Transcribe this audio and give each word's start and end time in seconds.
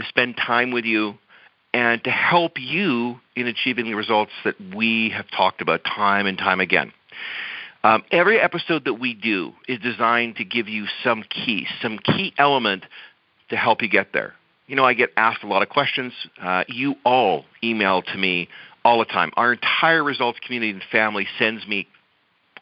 to 0.00 0.08
spend 0.08 0.36
time 0.36 0.70
with 0.70 0.84
you, 0.84 1.14
and 1.72 2.02
to 2.04 2.10
help 2.10 2.52
you 2.58 3.20
in 3.36 3.46
achieving 3.46 3.84
the 3.84 3.94
results 3.94 4.32
that 4.44 4.54
we 4.74 5.10
have 5.10 5.26
talked 5.30 5.60
about 5.60 5.84
time 5.84 6.26
and 6.26 6.36
time 6.36 6.60
again. 6.60 6.92
Um, 7.82 8.04
every 8.10 8.38
episode 8.38 8.84
that 8.84 8.94
we 8.94 9.14
do 9.14 9.52
is 9.66 9.78
designed 9.78 10.36
to 10.36 10.44
give 10.44 10.68
you 10.68 10.86
some 11.02 11.22
key, 11.22 11.66
some 11.80 11.98
key 11.98 12.34
element 12.36 12.84
to 13.48 13.56
help 13.56 13.82
you 13.82 13.88
get 13.88 14.12
there. 14.12 14.34
You 14.66 14.76
know, 14.76 14.84
I 14.84 14.94
get 14.94 15.10
asked 15.16 15.42
a 15.42 15.46
lot 15.46 15.62
of 15.62 15.68
questions. 15.68 16.12
Uh, 16.40 16.64
you 16.68 16.96
all 17.04 17.44
email 17.64 18.02
to 18.02 18.16
me 18.16 18.48
all 18.84 18.98
the 18.98 19.04
time. 19.04 19.30
Our 19.36 19.52
entire 19.52 20.04
results 20.04 20.38
community 20.44 20.72
and 20.72 20.82
family 20.92 21.26
sends 21.38 21.66
me 21.66 21.88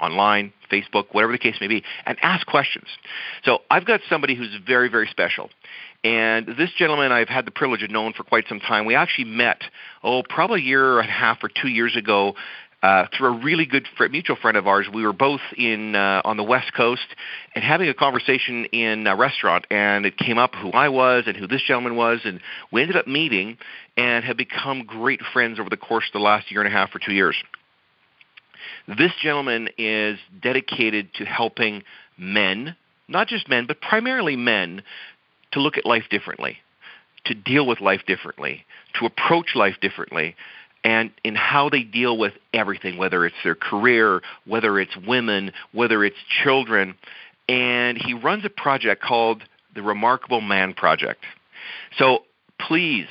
online, 0.01 0.53
Facebook, 0.71 1.07
whatever 1.13 1.33
the 1.33 1.39
case 1.39 1.57
may 1.61 1.67
be, 1.67 1.83
and 2.07 2.17
ask 2.23 2.47
questions. 2.47 2.87
So 3.45 3.63
I've 3.71 3.85
got 3.85 4.01
somebody 4.09 4.37
who's 4.37 4.57
very, 4.67 4.89
very 4.89 5.09
special. 5.09 5.51
And 6.05 6.47
this 6.47 6.71
gentleman 6.79 7.11
I've 7.11 7.29
had 7.29 7.45
the 7.45 7.51
privilege 7.51 7.83
of 7.83 7.91
knowing 7.91 8.13
for 8.13 8.23
quite 8.23 8.45
some 8.49 8.61
time. 8.61 8.87
We 8.87 8.95
actually 8.95 9.25
met, 9.25 9.63
oh, 10.03 10.23
probably 10.23 10.61
a 10.61 10.65
year 10.65 11.01
and 11.01 11.09
a 11.09 11.13
half 11.13 11.43
or 11.43 11.49
two 11.49 11.69
years 11.69 11.97
ago 11.97 12.35
uh, 12.83 13.07
through 13.17 13.35
a 13.35 13.45
really 13.45 13.67
good 13.67 13.87
fr- 13.97 14.07
mutual 14.07 14.37
friend 14.37 14.57
of 14.57 14.67
ours. 14.69 14.87
We 14.93 15.05
were 15.05 15.13
both 15.13 15.41
in 15.57 15.97
uh, 15.97 16.23
on 16.25 16.37
the 16.37 16.45
West 16.45 16.73
Coast 16.75 17.07
and 17.55 17.65
having 17.65 17.89
a 17.89 17.95
conversation 17.95 18.67
in 18.67 19.07
a 19.07 19.17
restaurant, 19.17 19.67
and 19.71 20.07
it 20.07 20.17
came 20.17 20.39
up 20.39 20.55
who 20.55 20.71
I 20.71 20.89
was 20.89 21.25
and 21.27 21.37
who 21.37 21.49
this 21.49 21.63
gentleman 21.63 21.97
was, 21.97 22.21
and 22.25 22.41
we 22.71 22.83
ended 22.83 22.97
up 22.97 23.09
meeting 23.09 23.59
and 23.97 24.25
have 24.25 24.37
become 24.37 24.85
great 24.85 25.21
friends 25.33 25.59
over 25.59 25.69
the 25.69 25.77
course 25.77 26.05
of 26.09 26.13
the 26.13 26.25
last 26.25 26.53
year 26.53 26.61
and 26.61 26.73
a 26.73 26.77
half 26.77 26.95
or 26.95 27.01
two 27.01 27.13
years. 27.13 27.37
This 28.87 29.13
gentleman 29.21 29.69
is 29.77 30.19
dedicated 30.41 31.13
to 31.15 31.25
helping 31.25 31.83
men, 32.17 32.77
not 33.09 33.27
just 33.27 33.49
men, 33.49 33.67
but 33.67 33.81
primarily 33.81 34.37
men, 34.37 34.83
to 35.53 35.61
look 35.61 35.77
at 35.77 35.87
life 35.87 36.05
differently, 36.11 36.59
to 37.25 37.35
deal 37.35 37.67
with 37.67 37.81
life 37.81 38.03
differently, 38.07 38.65
to 38.99 39.07
approach 39.07 39.55
life 39.55 39.77
differently, 39.81 40.37
and 40.85 41.11
in 41.25 41.35
how 41.35 41.69
they 41.69 41.83
deal 41.83 42.17
with 42.17 42.33
everything, 42.55 42.97
whether 42.97 43.27
it's 43.27 43.37
their 43.43 43.55
career, 43.55 44.23
whether 44.47 44.79
it's 44.79 44.97
women, 44.97 45.53
whether 45.73 46.05
it's 46.05 46.17
children. 46.43 46.95
And 47.49 47.99
he 47.99 48.15
runs 48.15 48.45
a 48.45 48.51
project 48.51 49.03
called 49.03 49.43
the 49.75 49.83
Remarkable 49.83 50.41
Man 50.41 50.75
Project. 50.75 51.25
So 51.99 52.21
please, 52.61 53.09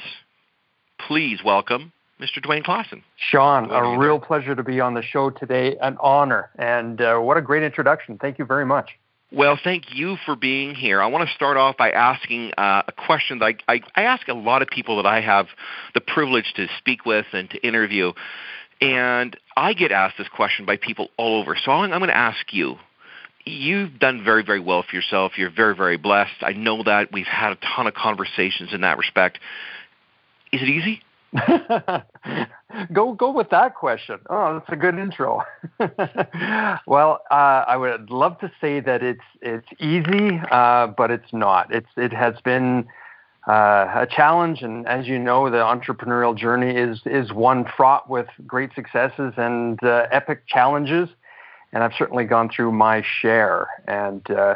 please 1.00 1.40
welcome 1.44 1.92
Mr. 2.20 2.44
Dwayne 2.44 2.64
Klassen. 2.64 3.04
Sean, 3.16 3.70
a 3.70 3.98
real 3.98 4.20
pleasure 4.20 4.56
to 4.56 4.64
be 4.64 4.80
on 4.80 4.94
the 4.94 5.04
show 5.04 5.30
today. 5.30 5.78
An 5.82 5.98
honor. 6.00 6.50
And 6.58 7.00
uh, 7.00 7.18
what 7.20 7.38
a 7.38 7.42
great 7.42 7.64
introduction. 7.64 8.18
Thank 8.18 8.40
you 8.40 8.46
very 8.46 8.66
much. 8.66 8.98
Well, 9.30 9.60
thank 9.62 9.94
you 9.94 10.16
for 10.26 10.38
being 10.38 10.74
here. 10.74 11.02
I 11.02 11.08
want 11.08 11.28
to 11.28 11.36
start 11.36 11.58
off 11.58 11.76
by 11.76 11.92
asking 11.92 12.54
uh, 12.58 12.84
a 12.88 12.92
question 12.94 13.40
that 13.40 13.56
I, 13.68 13.74
I, 13.74 13.82
I 13.94 14.02
ask 14.04 14.26
a 14.30 14.34
lot 14.34 14.62
of 14.62 14.70
people 14.70 14.98
that 14.98 15.06
I 15.06 15.20
have 15.20 15.48
the 15.94 16.00
privilege 16.00 16.54
to 16.56 16.68
speak 16.78 17.06
with 17.06 17.26
and 17.34 17.50
to 17.50 17.58
interview. 17.58 18.14
And 18.80 19.36
I 19.58 19.74
get 19.74 19.92
asked 19.92 20.18
this 20.18 20.30
question 20.30 20.66
by 20.66 20.78
people 20.78 21.10
all 21.18 21.42
over. 21.42 21.58
So 21.62 21.72
I'm, 21.72 21.92
I'm 21.92 22.00
going 22.00 22.10
to 22.10 22.16
ask 22.16 22.54
you. 22.54 22.78
You've 23.44 24.00
done 24.00 24.24
very, 24.24 24.44
very 24.44 24.60
well 24.62 24.84
for 24.90 24.96
yourself. 24.96 25.34
You're 25.38 25.52
very, 25.52 25.76
very 25.76 25.98
blessed. 25.98 26.36
I 26.42 26.54
know 26.54 26.84
that. 26.84 27.12
We've 27.12 27.26
had 27.26 27.52
a 27.52 27.58
ton 27.76 27.88
of 27.88 27.94
conversations 27.94 28.74
in 28.74 28.82
that 28.82 28.98
respect. 28.98 29.40
Is 30.54 30.62
it 30.62 30.70
easy? 30.70 31.02
go 32.94 33.14
go 33.14 33.32
with 33.32 33.50
that 33.50 33.76
question. 33.76 34.20
Oh, 34.30 34.54
that's 34.54 34.70
a 34.70 34.76
good 34.76 34.98
intro. 34.98 35.44
well, 36.88 37.22
uh, 37.30 37.64
I 37.68 37.78
would 37.78 38.10
love 38.10 38.40
to 38.40 38.52
say 38.62 38.80
that 38.80 39.04
it's 39.04 39.22
it's 39.42 39.68
easy, 39.80 40.40
uh, 40.52 40.88
but 40.88 41.12
it's 41.12 41.34
not. 41.34 41.74
It's 41.74 41.90
it 41.98 42.14
has 42.14 42.36
been 42.44 42.88
uh, 43.48 43.92
a 43.96 44.08
challenge, 44.10 44.62
and 44.62 44.88
as 44.88 45.08
you 45.08 45.20
know, 45.20 45.50
the 45.50 45.58
entrepreneurial 45.58 46.36
journey 46.36 46.76
is 46.76 47.02
is 47.06 47.32
one 47.32 47.66
fraught 47.76 48.10
with 48.10 48.28
great 48.46 48.74
successes 48.76 49.34
and 49.38 49.82
uh, 49.84 50.08
epic 50.12 50.48
challenges. 50.48 51.10
And 51.74 51.84
I've 51.84 51.94
certainly 51.98 52.24
gone 52.24 52.50
through 52.50 52.72
my 52.72 53.04
share. 53.22 53.68
And 53.88 54.30
uh, 54.32 54.56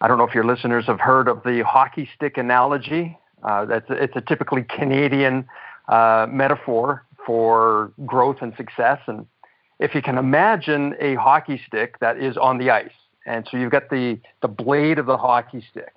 I 0.00 0.08
don't 0.08 0.18
know 0.18 0.24
if 0.24 0.34
your 0.34 0.44
listeners 0.44 0.86
have 0.86 1.00
heard 1.00 1.28
of 1.28 1.42
the 1.44 1.62
hockey 1.64 2.08
stick 2.14 2.38
analogy. 2.38 3.18
Uh, 3.42 3.64
that's 3.64 3.86
it's 3.88 4.14
a 4.16 4.20
typically 4.20 4.62
Canadian 4.62 5.48
uh, 5.92 6.26
metaphor 6.30 7.04
for 7.26 7.92
growth 8.06 8.38
and 8.40 8.54
success. 8.56 8.98
And 9.06 9.26
if 9.78 9.94
you 9.94 10.00
can 10.00 10.16
imagine 10.16 10.94
a 10.98 11.16
hockey 11.16 11.60
stick 11.66 11.98
that 12.00 12.16
is 12.16 12.38
on 12.38 12.56
the 12.56 12.70
ice, 12.70 12.96
and 13.26 13.46
so 13.50 13.58
you've 13.58 13.70
got 13.70 13.90
the, 13.90 14.18
the 14.40 14.48
blade 14.48 14.98
of 14.98 15.06
the 15.06 15.18
hockey 15.18 15.62
stick. 15.70 15.94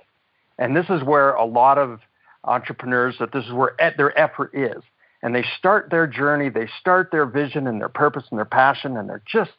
And 0.59 0.75
this 0.75 0.85
is 0.89 1.01
where 1.01 1.31
a 1.31 1.45
lot 1.45 1.78
of 1.78 2.01
entrepreneurs, 2.44 3.16
that 3.19 3.31
this 3.31 3.45
is 3.45 3.53
where 3.53 3.75
their 3.97 4.17
effort 4.19 4.51
is. 4.53 4.83
And 5.23 5.33
they 5.33 5.45
start 5.57 5.89
their 5.89 6.07
journey, 6.07 6.50
they 6.50 6.67
start 6.79 7.09
their 7.12 7.25
vision 7.25 7.66
and 7.66 7.79
their 7.79 7.89
purpose 7.89 8.25
and 8.29 8.38
their 8.38 8.45
passion, 8.45 8.97
and 8.97 9.09
they're 9.09 9.23
just 9.25 9.51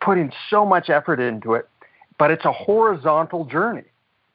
putting 0.00 0.32
so 0.48 0.64
much 0.64 0.88
effort 0.88 1.20
into 1.20 1.52
it. 1.52 1.68
But 2.18 2.30
it's 2.30 2.46
a 2.46 2.52
horizontal 2.52 3.44
journey. 3.44 3.84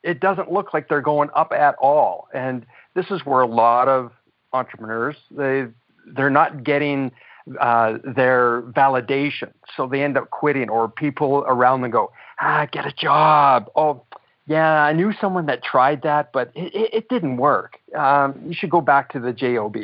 It 0.03 0.19
doesn't 0.19 0.51
look 0.51 0.73
like 0.73 0.87
they're 0.87 1.01
going 1.01 1.29
up 1.35 1.51
at 1.51 1.75
all. 1.81 2.29
And 2.33 2.65
this 2.93 3.07
is 3.09 3.25
where 3.25 3.41
a 3.41 3.47
lot 3.47 3.87
of 3.87 4.11
entrepreneurs 4.57 5.15
they 5.31 5.67
they're 6.15 6.29
not 6.29 6.63
getting 6.63 7.11
uh, 7.59 7.97
their 8.03 8.61
validation, 8.63 9.51
so 9.75 9.87
they 9.87 10.03
end 10.03 10.17
up 10.17 10.29
quitting, 10.29 10.69
or 10.69 10.89
people 10.89 11.45
around 11.47 11.81
them 11.81 11.91
go, 11.91 12.11
ah, 12.41 12.67
get 12.71 12.85
a 12.85 12.91
job. 12.91 13.69
Oh, 13.75 14.03
yeah, 14.47 14.83
I 14.83 14.93
knew 14.93 15.13
someone 15.19 15.45
that 15.47 15.63
tried 15.63 16.01
that, 16.03 16.31
but 16.31 16.51
it, 16.55 16.93
it, 16.93 17.09
didn't 17.09 17.37
work. 17.37 17.79
Um, 17.95 18.41
you 18.47 18.53
should 18.53 18.69
go 18.69 18.81
back 18.81 19.11
to 19.13 19.19
the 19.19 19.33
job. 19.33 19.77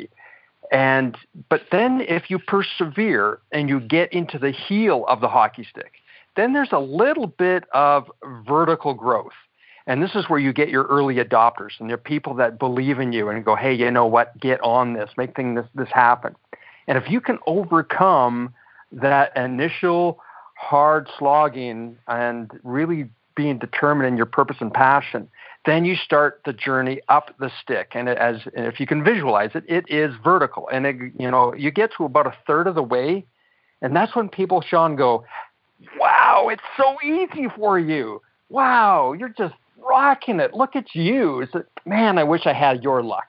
And 0.72 1.18
but 1.50 1.64
then 1.72 2.02
if 2.02 2.30
you 2.30 2.40
persevere 2.40 3.40
and 3.52 3.70
you 3.70 3.80
get 3.80 4.12
into 4.14 4.40
the 4.40 4.52
heel 4.52 5.06
of 5.08 5.22
the 5.22 5.28
hockey 5.28 5.68
stick, 5.70 5.94
then 6.36 6.54
there's 6.54 6.72
a 6.72 6.80
little 6.80 7.28
bit 7.28 7.66
of 7.74 8.10
vertical 8.46 8.94
growth. 8.94 9.34
And 9.86 10.02
this 10.02 10.16
is 10.16 10.30
where 10.30 10.40
you 10.40 10.54
get 10.54 10.70
your 10.70 10.84
early 10.84 11.16
adopters 11.16 11.72
and 11.80 11.90
they're 11.90 11.98
people 11.98 12.36
that 12.36 12.58
believe 12.58 13.00
in 13.00 13.12
you 13.12 13.30
and 13.30 13.44
go, 13.44 13.56
hey, 13.56 13.74
you 13.74 13.92
know 13.92 14.06
what, 14.06 14.40
get 14.40 14.62
on 14.62 14.94
this, 14.94 15.10
make 15.18 15.36
things 15.36 15.60
this, 15.60 15.68
this 15.76 15.90
happen. 15.94 16.36
And 16.88 16.98
if 16.98 17.10
you 17.10 17.20
can 17.20 17.40
overcome 17.48 18.54
that 18.92 19.36
initial 19.36 20.20
hard 20.56 21.10
slogging 21.18 21.98
and 22.08 22.52
really 22.64 23.10
being 23.36 23.58
determined 23.58 24.08
in 24.08 24.16
your 24.16 24.26
purpose 24.26 24.58
and 24.60 24.74
passion, 24.74 25.28
then 25.66 25.86
you 25.86 25.96
start 25.96 26.42
the 26.46 26.54
journey 26.54 27.02
up 27.10 27.36
the 27.40 27.52
stick. 27.62 27.92
And 27.96 28.10
as 28.10 28.42
and 28.56 28.66
if 28.66 28.80
you 28.80 28.88
can 28.88 29.04
visualize 29.04 29.52
it, 29.56 29.64
it 29.68 29.86
is 29.90 30.14
vertical. 30.24 30.70
And 30.72 30.86
it, 30.86 30.96
you 31.18 31.32
know, 31.32 31.54
you 31.54 31.72
get 31.72 31.92
to 31.98 32.06
about 32.06 32.28
a 32.28 32.34
third 32.46 32.68
of 32.68 32.76
the 32.76 32.84
way, 32.84 33.26
and 33.82 33.96
that's 33.96 34.16
when 34.16 34.30
people, 34.30 34.62
Sean, 34.62 34.96
go, 34.96 35.26
"Wow, 35.98 36.50
it's 36.52 36.64
so 36.78 36.98
easy 37.02 37.48
for 37.56 37.80
you! 37.80 38.22
Wow, 38.50 39.14
you're 39.14 39.30
just 39.30 39.56
rocking 39.88 40.40
it. 40.40 40.54
Look 40.54 40.76
at 40.76 40.94
you. 40.94 41.42
It's 41.42 41.54
like, 41.54 41.66
man, 41.86 42.18
I 42.18 42.24
wish 42.24 42.46
I 42.46 42.54
had 42.54 42.84
your 42.84 43.02
luck. 43.04 43.28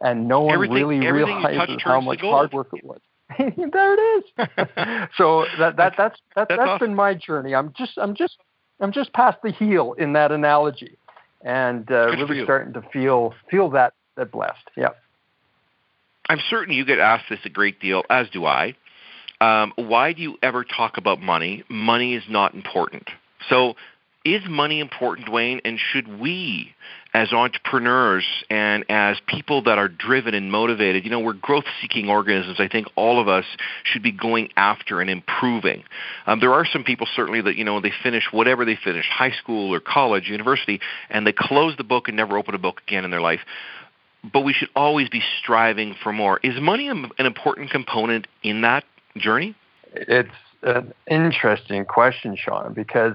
And 0.00 0.28
no 0.28 0.42
one 0.42 0.54
everything, 0.54 0.76
really 0.76 1.06
everything 1.06 1.36
realizes 1.36 1.82
how 1.82 2.00
much 2.00 2.20
hard 2.20 2.52
work 2.52 2.68
it 2.72 2.84
was. 2.84 3.00
there 3.38 3.94
it 3.94 4.24
is. 4.38 4.48
so 5.16 5.44
that 5.58 5.76
that 5.76 5.94
that's 5.96 5.96
that, 5.96 6.18
that's, 6.34 6.48
that's 6.48 6.60
awesome. 6.60 6.88
been 6.88 6.94
my 6.94 7.14
journey. 7.14 7.54
I'm 7.54 7.72
just 7.76 7.92
I'm 7.98 8.14
just 8.14 8.38
I'm 8.80 8.92
just 8.92 9.12
past 9.12 9.38
the 9.42 9.52
heel 9.52 9.94
in 9.98 10.14
that 10.14 10.32
analogy, 10.32 10.96
and 11.42 11.90
uh, 11.90 12.06
really 12.06 12.42
starting 12.44 12.72
to 12.72 12.82
feel 12.92 13.34
feel 13.50 13.70
that 13.70 13.92
that 14.16 14.32
blessed. 14.32 14.70
Yeah. 14.76 14.90
I'm 16.28 16.40
certain 16.48 16.72
you 16.74 16.84
get 16.84 16.98
asked 16.98 17.24
this 17.28 17.40
a 17.44 17.48
great 17.48 17.80
deal, 17.80 18.04
as 18.08 18.30
do 18.30 18.46
I. 18.46 18.76
Um, 19.40 19.72
why 19.76 20.12
do 20.12 20.22
you 20.22 20.38
ever 20.42 20.64
talk 20.64 20.96
about 20.96 21.20
money? 21.20 21.64
Money 21.68 22.14
is 22.14 22.22
not 22.28 22.54
important. 22.54 23.08
So 23.48 23.74
is 24.24 24.42
money 24.48 24.80
important, 24.80 25.28
Dwayne? 25.28 25.60
And 25.64 25.78
should 25.78 26.20
we, 26.20 26.74
as 27.14 27.32
entrepreneurs 27.32 28.24
and 28.48 28.84
as 28.88 29.16
people 29.26 29.62
that 29.62 29.78
are 29.78 29.88
driven 29.88 30.34
and 30.34 30.52
motivated, 30.52 31.04
you 31.04 31.10
know, 31.10 31.20
we're 31.20 31.32
growth 31.32 31.64
seeking 31.80 32.08
organisms. 32.08 32.60
I 32.60 32.68
think 32.68 32.86
all 32.96 33.20
of 33.20 33.28
us 33.28 33.44
should 33.84 34.02
be 34.02 34.12
going 34.12 34.50
after 34.56 35.00
and 35.00 35.10
improving. 35.10 35.84
Um, 36.26 36.40
there 36.40 36.52
are 36.52 36.66
some 36.66 36.84
people, 36.84 37.08
certainly, 37.16 37.40
that, 37.40 37.56
you 37.56 37.64
know, 37.64 37.80
they 37.80 37.92
finish 38.02 38.24
whatever 38.30 38.64
they 38.64 38.76
finish, 38.76 39.06
high 39.06 39.32
school 39.32 39.74
or 39.74 39.80
college, 39.80 40.28
university, 40.28 40.80
and 41.08 41.26
they 41.26 41.32
close 41.36 41.76
the 41.76 41.84
book 41.84 42.08
and 42.08 42.16
never 42.16 42.36
open 42.36 42.54
a 42.54 42.58
book 42.58 42.82
again 42.86 43.04
in 43.04 43.10
their 43.10 43.20
life. 43.20 43.40
But 44.32 44.40
we 44.40 44.52
should 44.52 44.68
always 44.76 45.08
be 45.08 45.22
striving 45.42 45.96
for 46.02 46.12
more. 46.12 46.38
Is 46.42 46.60
money 46.60 46.88
an 46.88 47.10
important 47.18 47.70
component 47.70 48.26
in 48.42 48.60
that 48.60 48.84
journey? 49.16 49.56
It's 49.94 50.28
an 50.62 50.92
interesting 51.08 51.86
question, 51.86 52.36
Sean, 52.36 52.74
because 52.74 53.14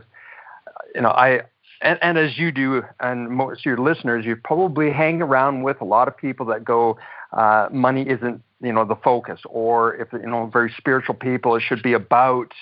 you 0.96 1.02
know, 1.02 1.10
I 1.10 1.42
and, 1.82 2.00
and 2.02 2.18
as 2.18 2.38
you 2.38 2.52
do, 2.52 2.84
and 3.00 3.30
most 3.30 3.60
of 3.60 3.66
your 3.66 3.78
listeners, 3.78 4.26
you 4.26 4.36
probably 4.36 4.92
hang 4.92 5.22
around 5.22 5.64
with 5.64 5.82
a 5.82 5.86
lot 5.86 6.08
of 6.08 6.16
people 6.18 6.46
that 6.48 6.64
go, 6.64 6.98
uh, 7.34 7.68
money 7.72 8.08
isn't 8.08 8.42
you 8.62 8.72
know 8.72 8.86
the 8.86 8.96
focus, 8.96 9.42
or 9.46 9.96
if 9.96 10.12
you 10.14 10.28
know 10.28 10.48
very 10.48 10.74
spiritual 10.78 11.16
people, 11.16 11.56
it 11.56 11.62
should 11.62 11.84
be 11.84 11.94
about 11.94 12.54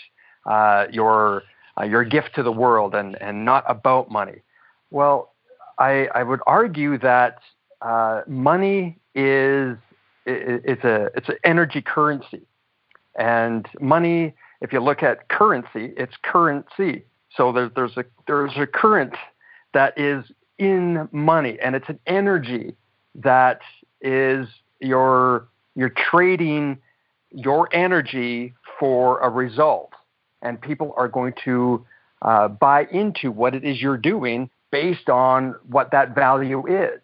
uh, 0.46 0.88
your 0.92 1.44
uh, 1.80 1.84
your 1.84 2.04
gift 2.04 2.36
to 2.36 2.44
the 2.44 2.52
world 2.52 2.96
and 2.96 3.22
and 3.22 3.46
not 3.46 3.64
about 3.68 4.10
money. 4.12 4.42
Well, 4.90 5.34
I 5.78 6.08
I 6.16 6.24
would 6.24 6.42
argue 6.48 6.98
that 7.00 7.40
uh, 7.82 8.22
money 8.28 8.98
is 9.14 9.78
it, 10.26 10.64
it's 10.66 10.84
a 10.84 11.10
it's 11.16 11.30
an 11.30 11.38
energy 11.44 11.82
currency, 11.82 12.42
and 13.18 13.68
money. 13.80 14.34
If 14.62 14.72
you 14.72 14.80
look 14.80 15.04
at 15.04 15.28
currency, 15.28 15.94
it's 15.98 16.14
currency. 16.24 17.04
So 17.36 17.52
there, 17.52 17.70
there's 17.70 17.98
a 17.98 18.06
there's 18.28 18.56
a 18.58 18.68
current 18.68 19.14
that 19.74 19.98
is 19.98 20.26
in 20.58 21.08
money, 21.12 21.58
and 21.60 21.76
it's 21.76 21.90
an 21.90 22.00
energy 22.06 22.76
that 23.16 23.62
is 24.02 24.48
your 24.80 25.48
you're 25.76 25.94
trading 26.12 26.78
your 27.32 27.68
energy 27.74 28.54
for 28.80 29.20
a 29.22 29.30
result, 29.30 29.92
and 30.42 30.62
people 30.62 30.94
are 30.98 31.08
going 31.08 31.34
to 31.46 31.86
uh, 32.22 32.48
buy 32.48 32.86
into 32.92 33.32
what 33.32 33.56
it 33.56 33.64
is 33.64 33.82
you're 33.82 33.98
doing 33.98 34.50
based 34.72 35.10
on 35.10 35.56
what 35.70 35.92
that 35.92 36.14
value 36.14 36.66
is. 36.68 37.00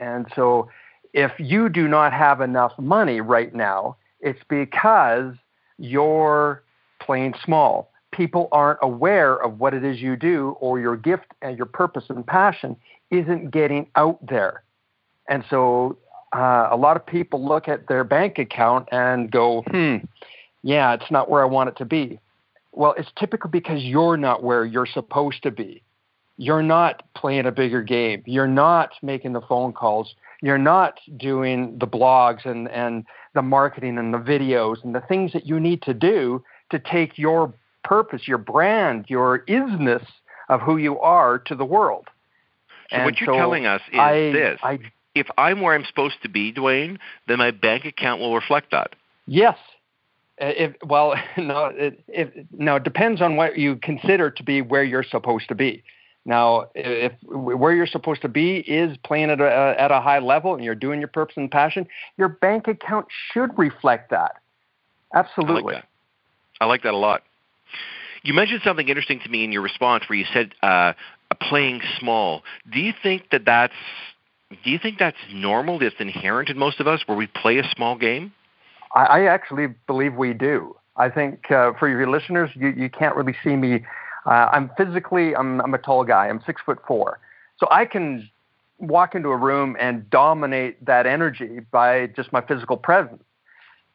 And 0.00 0.26
so, 0.34 0.70
if 1.12 1.32
you 1.38 1.68
do 1.68 1.88
not 1.88 2.12
have 2.12 2.40
enough 2.40 2.72
money 2.78 3.20
right 3.20 3.54
now, 3.54 3.96
it's 4.20 4.40
because 4.48 5.34
you're 5.78 6.62
playing 7.00 7.34
small 7.44 7.90
people 8.14 8.48
aren't 8.52 8.78
aware 8.82 9.36
of 9.36 9.58
what 9.58 9.74
it 9.74 9.84
is 9.84 10.00
you 10.00 10.16
do 10.16 10.56
or 10.60 10.78
your 10.78 10.96
gift 10.96 11.26
and 11.42 11.56
your 11.56 11.66
purpose 11.66 12.04
and 12.08 12.26
passion 12.26 12.76
isn't 13.10 13.50
getting 13.50 13.86
out 13.96 14.24
there. 14.26 14.62
And 15.28 15.44
so 15.50 15.98
uh, 16.34 16.68
a 16.70 16.76
lot 16.76 16.96
of 16.96 17.04
people 17.04 17.44
look 17.46 17.68
at 17.68 17.88
their 17.88 18.04
bank 18.04 18.38
account 18.38 18.88
and 18.92 19.30
go, 19.30 19.62
hmm, 19.68 19.96
yeah, 20.62 20.94
it's 20.94 21.10
not 21.10 21.28
where 21.28 21.42
I 21.42 21.46
want 21.46 21.68
it 21.68 21.76
to 21.78 21.84
be. 21.84 22.18
Well, 22.72 22.94
it's 22.98 23.10
typically 23.18 23.50
because 23.50 23.82
you're 23.82 24.16
not 24.16 24.42
where 24.42 24.64
you're 24.64 24.86
supposed 24.86 25.42
to 25.44 25.50
be. 25.50 25.82
You're 26.36 26.62
not 26.62 27.04
playing 27.14 27.46
a 27.46 27.52
bigger 27.52 27.82
game. 27.82 28.22
You're 28.26 28.48
not 28.48 28.90
making 29.02 29.32
the 29.32 29.40
phone 29.40 29.72
calls. 29.72 30.14
You're 30.42 30.58
not 30.58 30.98
doing 31.16 31.78
the 31.78 31.86
blogs 31.86 32.44
and, 32.44 32.68
and 32.68 33.04
the 33.34 33.42
marketing 33.42 33.98
and 33.98 34.12
the 34.12 34.18
videos 34.18 34.82
and 34.82 34.94
the 34.94 35.00
things 35.00 35.32
that 35.32 35.46
you 35.46 35.60
need 35.60 35.82
to 35.82 35.94
do 35.94 36.42
to 36.70 36.78
take 36.78 37.16
your 37.16 37.54
purpose, 37.84 38.26
your 38.26 38.38
brand, 38.38 39.06
your 39.08 39.40
isness 39.46 40.04
of 40.48 40.60
who 40.60 40.76
you 40.76 40.98
are 41.00 41.38
to 41.38 41.54
the 41.54 41.64
world. 41.64 42.08
So 42.90 42.96
and 42.96 43.04
what 43.04 43.20
you're 43.20 43.34
so 43.34 43.38
telling 43.38 43.66
us 43.66 43.80
is 43.92 43.98
I, 43.98 44.12
this: 44.32 44.60
I, 44.62 44.78
if 45.14 45.28
I'm 45.38 45.60
where 45.60 45.74
I'm 45.74 45.84
supposed 45.84 46.16
to 46.22 46.28
be, 46.28 46.52
Dwayne, 46.52 46.98
then 47.28 47.38
my 47.38 47.50
bank 47.50 47.84
account 47.84 48.20
will 48.20 48.34
reflect 48.34 48.70
that. 48.72 48.94
Yes. 49.26 49.56
Uh, 50.40 50.46
if, 50.46 50.76
well, 50.84 51.14
no, 51.36 51.66
it, 51.66 52.02
it, 52.08 52.46
no, 52.52 52.76
it 52.76 52.84
depends 52.84 53.22
on 53.22 53.36
what 53.36 53.56
you 53.56 53.76
consider 53.76 54.30
to 54.30 54.42
be 54.42 54.60
where 54.60 54.84
you're 54.84 55.04
supposed 55.04 55.48
to 55.48 55.54
be. 55.54 55.82
Now, 56.26 56.68
if 56.74 57.12
where 57.22 57.74
you're 57.74 57.86
supposed 57.86 58.22
to 58.22 58.28
be 58.28 58.56
is 58.56 58.96
playing 59.04 59.28
at 59.30 59.40
a, 59.40 59.74
at 59.78 59.90
a 59.90 60.00
high 60.00 60.20
level 60.20 60.54
and 60.54 60.64
you're 60.64 60.74
doing 60.74 60.98
your 60.98 61.08
purpose 61.08 61.36
and 61.36 61.50
passion, 61.50 61.86
your 62.16 62.28
bank 62.28 62.66
account 62.66 63.06
should 63.32 63.50
reflect 63.58 64.10
that. 64.10 64.36
Absolutely. 65.14 65.74
I 65.74 65.76
like 65.76 65.82
that, 65.82 65.88
I 66.62 66.64
like 66.64 66.82
that 66.84 66.94
a 66.94 66.96
lot. 66.96 67.22
You 68.22 68.32
mentioned 68.32 68.62
something 68.64 68.88
interesting 68.88 69.20
to 69.20 69.28
me 69.28 69.44
in 69.44 69.52
your 69.52 69.62
response 69.62 70.04
where 70.08 70.18
you 70.18 70.24
said 70.32 70.54
uh, 70.62 70.94
playing 71.40 71.82
small. 71.98 72.42
Do 72.72 72.80
you 72.80 72.92
think 73.02 73.30
that 73.30 73.44
that's 73.44 73.74
do 74.62 74.70
you 74.70 74.78
think 74.78 74.98
that's 74.98 75.16
normal? 75.32 75.78
That's 75.78 75.94
inherent 75.98 76.48
in 76.48 76.58
most 76.58 76.80
of 76.80 76.86
us, 76.86 77.02
where 77.06 77.16
we 77.16 77.26
play 77.26 77.58
a 77.58 77.68
small 77.74 77.96
game. 77.96 78.32
I, 78.94 79.04
I 79.04 79.26
actually 79.26 79.68
believe 79.86 80.14
we 80.14 80.32
do. 80.32 80.76
I 80.96 81.08
think 81.08 81.50
uh, 81.50 81.72
for 81.78 81.88
your 81.88 82.08
listeners, 82.08 82.50
you, 82.54 82.68
you 82.68 82.88
can't 82.88 83.16
really 83.16 83.34
see 83.42 83.56
me. 83.56 83.84
Uh, 84.26 84.48
I'm 84.52 84.70
physically, 84.76 85.34
I'm, 85.34 85.60
I'm 85.60 85.74
a 85.74 85.78
tall 85.78 86.04
guy. 86.04 86.28
I'm 86.28 86.40
six 86.46 86.62
foot 86.64 86.78
four, 86.86 87.18
so 87.58 87.66
I 87.70 87.84
can 87.84 88.28
walk 88.78 89.14
into 89.14 89.28
a 89.28 89.36
room 89.36 89.76
and 89.78 90.08
dominate 90.10 90.84
that 90.84 91.06
energy 91.06 91.60
by 91.70 92.06
just 92.08 92.32
my 92.32 92.40
physical 92.40 92.76
presence. 92.76 93.22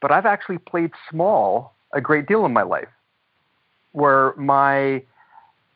But 0.02 0.12
I've 0.12 0.26
actually 0.26 0.58
played 0.58 0.92
small 1.10 1.74
a 1.94 2.02
great 2.02 2.28
deal 2.28 2.46
in 2.46 2.54
my 2.54 2.62
life 2.64 2.88
where 3.92 4.34
my 4.36 5.04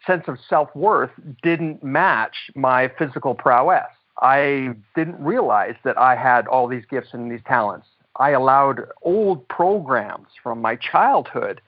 sense 0.05 0.23
of 0.27 0.37
self 0.49 0.73
worth 0.75 1.11
didn't 1.41 1.83
match 1.83 2.51
my 2.55 2.89
physical 2.97 3.35
prowess. 3.35 3.87
I 4.21 4.75
didn't 4.95 5.23
realize 5.23 5.75
that 5.83 5.97
I 5.97 6.15
had 6.15 6.47
all 6.47 6.67
these 6.67 6.85
gifts 6.89 7.09
and 7.13 7.31
these 7.31 7.41
talents. 7.47 7.87
I 8.17 8.31
allowed 8.31 8.81
old 9.01 9.47
programs 9.47 10.27
from 10.41 10.61
my 10.61 10.75
childhood 10.75 11.61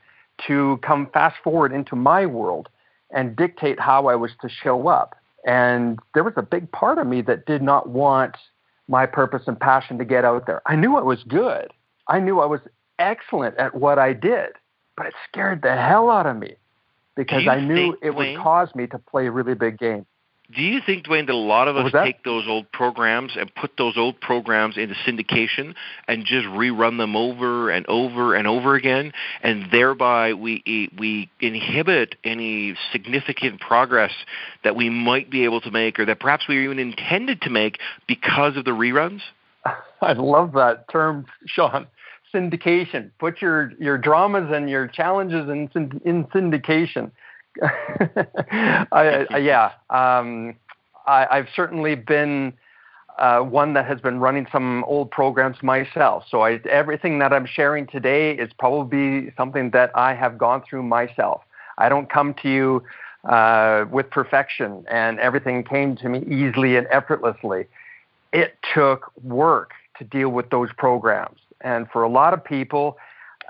to 0.48 0.80
come 0.84 1.10
fast 1.12 1.38
forward 1.44 1.72
into 1.72 1.96
my 1.96 2.26
world 2.26 2.70
and 3.12 3.36
dictate 3.36 3.80
how 3.80 4.08
I 4.08 4.16
was 4.16 4.32
to 4.42 4.50
show 4.50 4.88
up. 4.88 5.16
And 5.48 6.00
there 6.14 6.24
was 6.24 6.34
a 6.38 6.44
big 6.44 6.72
part 6.72 6.98
of 6.98 7.08
me 7.08 7.22
that 7.24 7.46
did 7.46 7.62
not 7.62 7.90
want 7.90 8.36
my 8.88 9.06
purpose 9.06 9.44
and 9.48 9.60
passion 9.60 9.98
to 9.98 10.06
get 10.06 10.26
out 10.26 10.46
there. 10.46 10.62
I 10.66 10.76
knew 10.76 10.96
I 10.96 11.02
was 11.02 11.24
good. 11.24 11.72
I 12.08 12.20
knew 12.20 12.40
I 12.40 12.46
was 12.46 12.62
excellent 13.00 13.58
at 13.58 13.74
what 13.76 13.98
I 13.98 14.14
did 14.14 14.50
but 14.98 15.08
it 15.08 15.14
scared 15.30 15.62
the 15.62 15.76
hell 15.76 16.10
out 16.10 16.26
of 16.26 16.38
me 16.38 16.56
because 17.16 17.48
I 17.48 17.60
knew 17.60 17.76
think, 17.76 17.96
it 18.02 18.12
Dwayne, 18.12 18.36
would 18.36 18.44
cause 18.44 18.74
me 18.76 18.88
to 18.88 19.00
play 19.00 19.28
a 19.28 19.32
really 19.32 19.56
big 19.56 19.78
game. 19.78 20.06
Do 20.54 20.62
you 20.62 20.80
think, 20.86 21.06
Dwayne, 21.06 21.26
that 21.26 21.34
a 21.34 21.36
lot 21.36 21.68
of 21.68 21.76
us 21.76 21.92
take 21.92 22.24
those 22.24 22.48
old 22.48 22.72
programs 22.72 23.36
and 23.36 23.54
put 23.56 23.72
those 23.80 23.98
old 23.98 24.22
programs 24.22 24.78
into 24.78 24.94
syndication 24.94 25.74
and 26.08 26.24
just 26.24 26.46
rerun 26.46 27.00
them 27.00 27.16
over 27.16 27.72
and 27.72 27.84
over 27.88 28.36
and 28.36 28.48
over 28.48 28.76
again, 28.76 29.12
and 29.42 29.72
thereby 29.72 30.34
we 30.34 30.92
we 31.00 31.32
inhibit 31.40 32.14
any 32.24 32.76
significant 32.92 33.60
progress 33.60 34.12
that 34.64 34.76
we 34.76 34.92
might 34.92 35.32
be 35.32 35.46
able 35.46 35.62
to 35.62 35.72
make, 35.72 36.00
or 36.00 36.06
that 36.06 36.20
perhaps 36.20 36.48
we 36.48 36.64
even 36.64 36.78
intended 36.78 37.42
to 37.42 37.50
make 37.50 37.80
because 38.08 38.56
of 38.56 38.66
the 38.66 38.72
reruns? 38.72 39.22
I 40.02 40.14
love 40.14 40.54
that 40.54 40.88
term, 40.92 41.26
Sean 41.48 41.88
syndication. 42.36 43.12
Put 43.20 43.42
your, 43.42 43.72
your 43.80 43.98
dramas 43.98 44.52
and 44.54 44.70
your 44.70 44.88
challenges 44.88 45.50
in, 45.50 45.70
in 46.04 46.26
syndication. 46.26 47.12
I, 47.64 49.26
I, 49.30 49.38
yeah, 49.38 49.72
um, 49.90 50.56
I, 51.08 51.38
have 51.38 51.48
certainly 51.56 51.96
been 51.96 52.54
uh, 53.18 53.40
one 53.40 53.74
that 53.74 53.86
has 53.86 54.02
been 54.02 54.20
running 54.20 54.46
some 54.52 54.84
old 54.86 55.10
programs 55.10 55.64
myself. 55.64 56.26
So 56.30 56.42
I, 56.42 56.60
everything 56.70 57.20
that 57.20 57.32
I'm 57.32 57.46
sharing 57.46 57.88
today 57.88 58.32
is 58.34 58.52
probably 58.60 59.34
something 59.38 59.72
that 59.72 59.92
I 59.96 60.14
have 60.14 60.38
gone 60.38 60.64
through 60.70 60.84
myself. 60.84 61.42
I 61.78 61.88
don't 61.88 62.10
come 62.10 62.34
to 62.42 62.50
you 62.50 62.84
uh, 63.30 63.86
with 63.90 64.10
perfection 64.10 64.84
and 64.90 65.20
everything 65.20 65.64
came 65.64 65.96
to 65.98 66.10
me 66.10 66.24
easily 66.30 66.76
and 66.76 66.88
effortlessly. 66.92 67.68
It 68.34 68.58
took 68.74 69.12
work 69.24 69.72
to 69.98 70.04
deal 70.04 70.30
with 70.30 70.50
those 70.50 70.70
programs. 70.78 71.40
And 71.62 71.90
for 71.92 72.04
a 72.04 72.10
lot 72.10 72.34
of 72.34 72.44
people, 72.44 72.98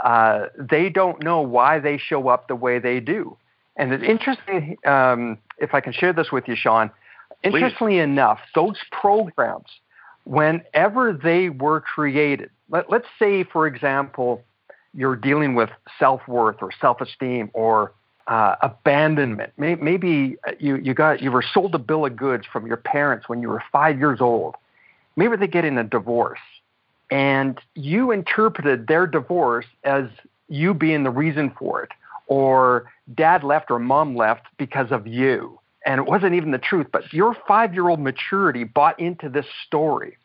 uh, 0.04 0.46
they 0.58 0.90
don't 0.90 1.22
know 1.24 1.42
why 1.42 1.80
they 1.80 1.98
show 1.98 2.28
up 2.28 2.48
the 2.48 2.56
way 2.56 2.80
they 2.80 3.00
do. 3.00 3.38
And 3.78 3.92
it's 3.92 4.04
interesting, 4.04 4.78
um, 4.86 5.38
if 5.58 5.74
I 5.74 5.82
can 5.82 5.92
share 5.92 6.14
this 6.14 6.32
with 6.32 6.48
you, 6.48 6.56
Sean. 6.56 6.92
Interestingly 7.44 8.00
enough, 8.00 8.40
those 8.56 8.78
programs, 8.92 9.70
whenever 10.24 11.14
they 11.14 11.50
were 11.50 11.82
created, 11.82 12.50
let, 12.70 12.90
let's 12.90 13.08
say, 13.20 13.44
for 13.44 13.68
example, 13.68 14.44
you're 14.96 15.16
dealing 15.16 15.56
with 15.56 15.70
self 16.00 16.22
worth 16.28 16.58
or 16.62 16.72
self 16.80 17.02
esteem 17.02 17.52
or 17.54 17.92
uh, 18.28 18.56
abandonment. 18.62 19.52
Maybe 19.58 20.38
you, 20.60 20.78
you 20.78 20.94
got 20.94 21.22
you 21.22 21.32
were 21.32 21.44
sold 21.54 21.76
a 21.76 21.80
bill 21.80 22.06
of 22.06 22.16
goods 22.16 22.46
from 22.52 22.66
your 22.66 22.78
parents 22.78 23.30
when 23.30 23.42
you 23.42 23.50
were 23.50 23.64
five 23.72 24.00
years 24.00 24.22
old. 24.22 24.56
Maybe 25.16 25.36
they 25.38 25.48
get 25.48 25.66
in 25.66 25.78
a 25.78 25.84
divorce, 25.84 26.40
and 27.12 27.60
you 27.76 28.12
interpreted 28.12 28.88
their 28.88 29.08
divorce 29.08 29.66
as 29.84 30.06
you 30.48 30.74
being 30.74 31.04
the 31.04 31.10
reason 31.10 31.52
for 31.58 31.84
it, 31.84 31.92
or 32.28 32.92
dad 33.14 33.44
left 33.44 33.70
or 33.72 33.80
mom 33.80 34.16
left 34.16 34.46
because 34.58 34.92
of 34.92 35.08
you, 35.08 35.60
and 35.86 36.00
it 36.00 36.06
wasn't 36.06 36.34
even 36.34 36.52
the 36.52 36.58
truth. 36.58 36.88
But 36.92 37.12
your 37.14 37.36
five-year-old 37.48 38.00
maturity 38.00 38.64
bought 38.64 39.00
into 39.00 39.30
this 39.30 39.46
story. 39.66 40.18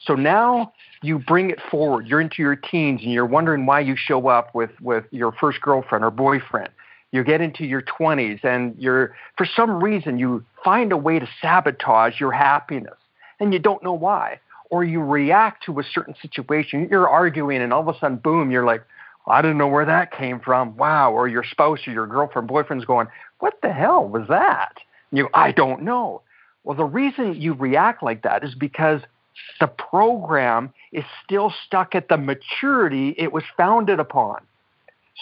So 0.00 0.14
now 0.14 0.72
you 1.02 1.18
bring 1.18 1.50
it 1.50 1.60
forward. 1.70 2.06
You're 2.06 2.20
into 2.20 2.42
your 2.42 2.56
teens 2.56 3.00
and 3.02 3.12
you're 3.12 3.24
wondering 3.24 3.64
why 3.64 3.80
you 3.80 3.96
show 3.96 4.28
up 4.28 4.54
with, 4.54 4.70
with 4.80 5.04
your 5.12 5.32
first 5.32 5.60
girlfriend 5.60 6.04
or 6.04 6.10
boyfriend 6.10 6.70
you 7.14 7.22
get 7.22 7.40
into 7.40 7.64
your 7.64 7.80
20s 7.80 8.44
and 8.44 8.74
you're 8.76 9.14
for 9.36 9.46
some 9.46 9.82
reason 9.82 10.18
you 10.18 10.44
find 10.64 10.90
a 10.90 10.96
way 10.96 11.20
to 11.20 11.28
sabotage 11.40 12.18
your 12.18 12.32
happiness 12.32 12.98
and 13.38 13.52
you 13.52 13.58
don't 13.60 13.84
know 13.84 13.92
why 13.92 14.40
or 14.74 14.82
you 14.82 15.00
react 15.00 15.64
to 15.64 15.78
a 15.78 15.84
certain 15.84 16.16
situation 16.20 16.88
you're 16.90 17.08
arguing 17.08 17.62
and 17.62 17.72
all 17.72 17.88
of 17.88 17.94
a 17.94 17.96
sudden 18.00 18.16
boom 18.16 18.50
you're 18.50 18.64
like 18.64 18.82
i 19.28 19.40
didn't 19.40 19.56
know 19.56 19.68
where 19.68 19.86
that 19.86 20.12
came 20.12 20.38
from. 20.40 20.76
Wow. 20.76 21.12
Or 21.12 21.28
your 21.28 21.44
spouse 21.44 21.78
or 21.86 21.92
your 21.92 22.06
girlfriend 22.06 22.48
boyfriend's 22.48 22.84
going 22.84 23.06
what 23.38 23.54
the 23.62 23.72
hell 23.72 24.06
was 24.06 24.26
that? 24.28 24.74
And 25.10 25.18
you 25.18 25.28
i 25.32 25.52
don't 25.52 25.82
know. 25.82 26.22
Well 26.64 26.76
the 26.76 26.84
reason 26.84 27.40
you 27.40 27.54
react 27.54 28.02
like 28.02 28.22
that 28.22 28.42
is 28.42 28.54
because 28.56 29.00
the 29.60 29.68
program 29.68 30.72
is 30.92 31.04
still 31.24 31.52
stuck 31.64 31.94
at 31.94 32.08
the 32.08 32.16
maturity 32.16 33.14
it 33.16 33.32
was 33.32 33.44
founded 33.56 34.00
upon. 34.00 34.40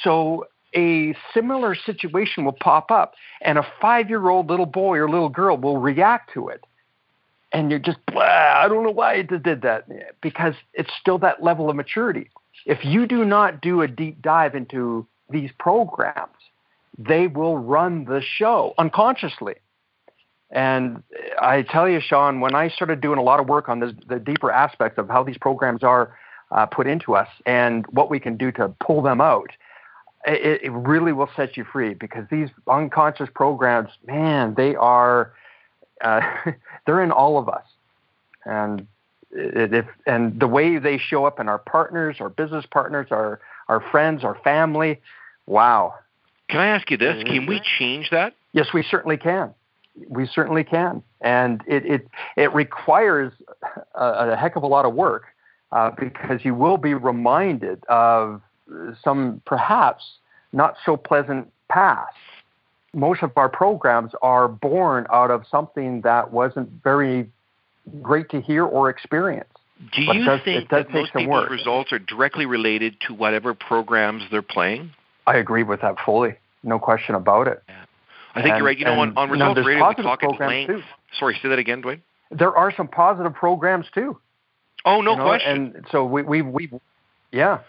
So 0.02 0.47
a 0.75 1.14
similar 1.35 1.75
situation 1.75 2.47
will 2.47 2.56
pop 2.59 2.90
up 2.90 3.12
and 3.42 3.59
a 3.59 3.66
five 3.82 4.09
year 4.09 4.30
old 4.30 4.49
little 4.49 4.66
boy 4.66 4.97
or 4.97 5.11
little 5.11 5.28
girl 5.28 5.59
will 5.59 5.76
react 5.76 6.32
to 6.32 6.49
it. 6.49 6.64
And 7.52 7.71
you're 7.71 7.78
just, 7.80 7.99
blah, 8.06 8.23
I 8.23 8.66
don't 8.68 8.82
know 8.82 8.90
why 8.90 9.14
it 9.14 9.28
did 9.42 9.62
that. 9.62 9.87
Because 10.21 10.54
it's 10.73 10.90
still 11.00 11.18
that 11.18 11.42
level 11.42 11.68
of 11.68 11.76
maturity. 11.76 12.30
If 12.64 12.85
you 12.85 13.06
do 13.06 13.25
not 13.25 13.61
do 13.61 13.82
a 13.82 13.88
deep 13.88 14.23
dive 14.23 14.54
into 14.54 15.06
these 15.30 15.50
programs, 15.59 16.37
they 16.99 17.26
will 17.26 17.59
run 17.59 18.04
the 18.04 18.21
show 18.23 18.75
unconsciously. 18.78 19.54
And 20.50 21.02
I 21.40 21.62
tell 21.62 21.88
you, 21.88 22.00
Sean, 22.00 22.40
when 22.40 22.54
I 22.54 22.68
started 22.68 23.00
doing 23.00 23.18
a 23.18 23.23
lot 23.23 23.40
of 23.40 23.49
work 23.49 23.68
on 23.68 23.80
this, 23.80 23.92
the 24.06 24.18
deeper 24.18 24.50
aspects 24.50 24.99
of 24.99 25.09
how 25.09 25.23
these 25.23 25.38
programs 25.38 25.82
are 25.82 26.14
uh, 26.50 26.66
put 26.66 26.87
into 26.87 27.14
us 27.14 27.28
and 27.47 27.87
what 27.87 28.11
we 28.11 28.21
can 28.21 28.37
do 28.37 28.52
to 28.52 28.68
pull 28.78 29.00
them 29.00 29.21
out, 29.23 29.50
it, 30.26 30.61
it 30.62 30.71
really 30.71 31.12
will 31.12 31.30
set 31.35 31.56
you 31.56 31.64
free 31.64 31.94
because 31.94 32.26
these 32.30 32.50
unconscious 32.68 33.30
programs, 33.35 33.88
man, 34.06 34.54
they 34.56 34.75
are 34.76 35.32
uh, 36.02 36.21
they're 36.87 37.02
in 37.02 37.11
all 37.12 37.38
of 37.38 37.49
us, 37.49 37.64
and 38.44 38.87
if 39.30 39.87
and 40.06 40.38
the 40.38 40.47
way 40.47 40.78
they 40.78 40.99
show 40.99 41.25
up 41.25 41.40
in 41.40 41.49
our 41.49 41.59
partners, 41.59 42.16
our 42.21 42.28
business 42.28 42.64
partners, 42.71 43.09
our 43.11 43.40
our 43.68 43.80
friends, 43.90 44.25
our 44.25 44.37
family, 44.42 45.00
wow. 45.47 45.94
Can 46.49 46.61
I 46.61 46.66
ask 46.66 46.90
you 46.90 46.99
this? 46.99 47.23
Can 47.25 47.47
we 47.47 47.61
change 47.78 48.11
that? 48.11 48.35
Yes, 48.52 48.68
we 48.75 48.82
certainly 48.82 49.16
can. 49.16 49.54
We 50.09 50.26
certainly 50.26 50.64
can, 50.64 51.02
and 51.21 51.62
it 51.66 51.87
it 51.87 52.09
it 52.37 52.54
requires 52.54 53.32
a, 53.94 54.30
a 54.32 54.37
heck 54.37 54.56
of 54.56 54.62
a 54.62 54.66
lot 54.66 54.85
of 54.85 54.94
work 54.94 55.25
uh, 55.71 55.90
because 55.99 56.44
you 56.44 56.54
will 56.54 56.76
be 56.76 56.94
reminded 56.94 57.85
of 57.88 58.42
some 59.02 59.42
perhaps 59.44 60.04
not 60.52 60.76
so 60.85 60.97
pleasant 60.97 61.50
past. 61.68 62.14
Most 62.94 63.22
of 63.22 63.32
our 63.37 63.49
programs 63.49 64.12
are 64.20 64.49
born 64.49 65.06
out 65.12 65.30
of 65.30 65.44
something 65.50 66.02
that 66.02 66.32
wasn't 66.32 66.68
very 66.84 67.30
great 68.02 68.28
to 68.30 68.40
hear 68.40 68.64
or 68.64 68.90
experience. 68.90 69.49
Do 69.94 70.02
you 70.02 70.25
does, 70.25 70.40
think 70.44 70.70
that 70.70 70.90
most 70.90 71.12
people's 71.12 71.28
work. 71.28 71.50
results 71.50 71.92
are 71.92 71.99
directly 71.99 72.46
related 72.46 72.96
to 73.08 73.14
whatever 73.14 73.54
programs 73.54 74.22
they're 74.30 74.42
playing? 74.42 74.90
I 75.26 75.37
agree 75.37 75.64
with 75.64 75.80
that 75.80 75.96
fully. 76.04 76.37
No 76.62 76.78
question 76.78 77.14
about 77.14 77.49
it. 77.49 77.62
Yeah. 77.68 77.84
I 78.34 78.42
think 78.42 78.52
and, 78.52 78.58
you're 78.58 78.66
right. 78.66 78.78
You 78.78 78.84
know, 78.84 79.00
on, 79.00 79.16
on 79.16 79.30
Results 79.30 79.58
Radio, 79.66 79.88
we 79.88 80.02
talk 80.02 80.22
at 80.22 80.40
length. 80.40 80.68
Too. 80.68 80.82
Sorry, 81.18 81.38
say 81.42 81.49
that 81.49 81.58
again, 81.58 81.82
Dwayne. 81.82 82.00
There 82.30 82.56
are 82.56 82.72
some 82.75 82.88
positive 82.88 83.34
programs 83.34 83.87
too. 83.92 84.18
Oh, 84.84 85.00
no 85.00 85.12
you 85.12 85.16
know, 85.18 85.25
question. 85.25 85.72
And 85.76 85.87
so 85.90 86.04
we, 86.04 86.22
we, 86.22 86.42
we, 86.42 86.70
yeah. 87.30 87.61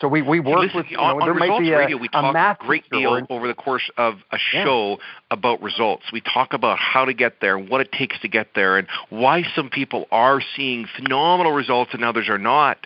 So 0.00 0.06
we, 0.06 0.22
we 0.22 0.38
work 0.38 0.60
listen, 0.60 0.76
with 0.76 0.90
you 0.90 0.98
on, 0.98 1.18
know, 1.18 1.26
on 1.26 1.36
Results 1.36 1.66
a, 1.66 1.72
Radio. 1.72 1.96
We 1.96 2.08
talk 2.08 2.34
a 2.34 2.64
great 2.64 2.88
deal 2.90 3.20
over 3.28 3.48
the 3.48 3.54
course 3.54 3.90
of 3.96 4.14
a 4.30 4.38
show 4.38 4.90
yeah. 4.90 4.96
about 5.32 5.60
results. 5.60 6.04
We 6.12 6.20
talk 6.20 6.52
about 6.52 6.78
how 6.78 7.04
to 7.04 7.12
get 7.12 7.40
there, 7.40 7.58
what 7.58 7.80
it 7.80 7.90
takes 7.90 8.18
to 8.20 8.28
get 8.28 8.48
there, 8.54 8.78
and 8.78 8.86
why 9.10 9.42
some 9.56 9.70
people 9.70 10.06
are 10.12 10.40
seeing 10.56 10.86
phenomenal 10.96 11.52
results 11.52 11.90
and 11.94 12.04
others 12.04 12.28
are 12.28 12.38
not. 12.38 12.78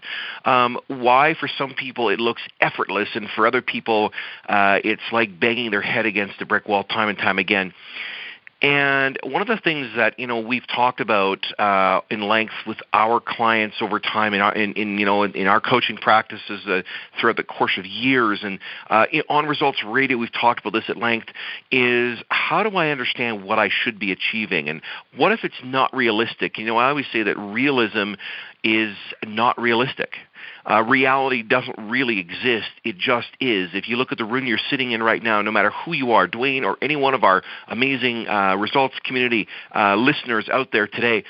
Um, 0.44 0.78
why 0.88 1.34
for 1.38 1.48
some 1.58 1.74
people 1.74 2.08
it 2.08 2.18
looks 2.18 2.42
effortless, 2.60 3.08
and 3.14 3.28
for 3.34 3.46
other 3.46 3.60
people 3.60 4.12
uh, 4.48 4.78
it's 4.82 5.02
like 5.12 5.38
banging 5.38 5.70
their 5.70 5.82
head 5.82 6.06
against 6.06 6.40
a 6.40 6.46
brick 6.46 6.66
wall 6.66 6.84
time 6.84 7.08
and 7.08 7.18
time 7.18 7.38
again. 7.38 7.74
And 8.62 9.18
one 9.24 9.42
of 9.42 9.48
the 9.48 9.56
things 9.56 9.88
that 9.96 10.20
you 10.20 10.28
know 10.28 10.38
we've 10.38 10.66
talked 10.68 11.00
about 11.00 11.44
uh, 11.58 12.00
in 12.10 12.22
length 12.22 12.54
with 12.64 12.78
our 12.92 13.20
clients 13.20 13.76
over 13.80 13.98
time 13.98 14.34
in 14.34 14.40
our 14.40 14.54
in, 14.54 14.72
in 14.74 14.98
you 14.98 15.04
know 15.04 15.24
in, 15.24 15.32
in 15.32 15.46
our 15.48 15.60
coaching 15.60 15.96
practices 15.96 16.64
uh, 16.68 16.82
throughout 17.20 17.36
the 17.36 17.42
course 17.42 17.76
of 17.76 17.84
years, 17.84 18.44
and 18.44 18.60
uh, 18.88 19.06
on 19.28 19.46
Results 19.46 19.82
Radio 19.84 20.16
we've 20.16 20.32
talked 20.32 20.60
about 20.60 20.72
this 20.72 20.88
at 20.88 20.96
length. 20.96 21.26
Is 21.72 22.20
how 22.28 22.62
do 22.62 22.76
I 22.76 22.90
understand 22.90 23.42
what 23.42 23.58
I 23.58 23.68
should 23.68 23.98
be 23.98 24.12
achieving, 24.12 24.68
and 24.68 24.80
what 25.16 25.32
if 25.32 25.40
it's 25.42 25.60
not 25.64 25.92
realistic? 25.92 26.56
You 26.56 26.66
know, 26.66 26.76
I 26.76 26.88
always 26.88 27.06
say 27.12 27.24
that 27.24 27.36
realism 27.36 28.14
is 28.62 28.96
not 29.26 29.60
realistic. 29.60 30.14
Uh, 30.68 30.82
reality 30.82 31.42
doesn't 31.42 31.76
really 31.78 32.18
exist. 32.18 32.70
It 32.84 32.96
just 32.98 33.28
is. 33.40 33.70
If 33.74 33.88
you 33.88 33.96
look 33.96 34.12
at 34.12 34.18
the 34.18 34.24
room 34.24 34.46
you're 34.46 34.58
sitting 34.70 34.92
in 34.92 35.02
right 35.02 35.22
now, 35.22 35.42
no 35.42 35.50
matter 35.50 35.70
who 35.84 35.92
you 35.92 36.12
are, 36.12 36.28
Dwayne 36.28 36.64
or 36.64 36.76
any 36.80 36.96
one 36.96 37.14
of 37.14 37.24
our 37.24 37.42
amazing 37.68 38.28
uh, 38.28 38.56
results 38.56 38.94
community 39.04 39.48
uh, 39.74 39.96
listeners 39.96 40.48
out 40.52 40.68
there 40.72 40.86
today, 40.86 41.24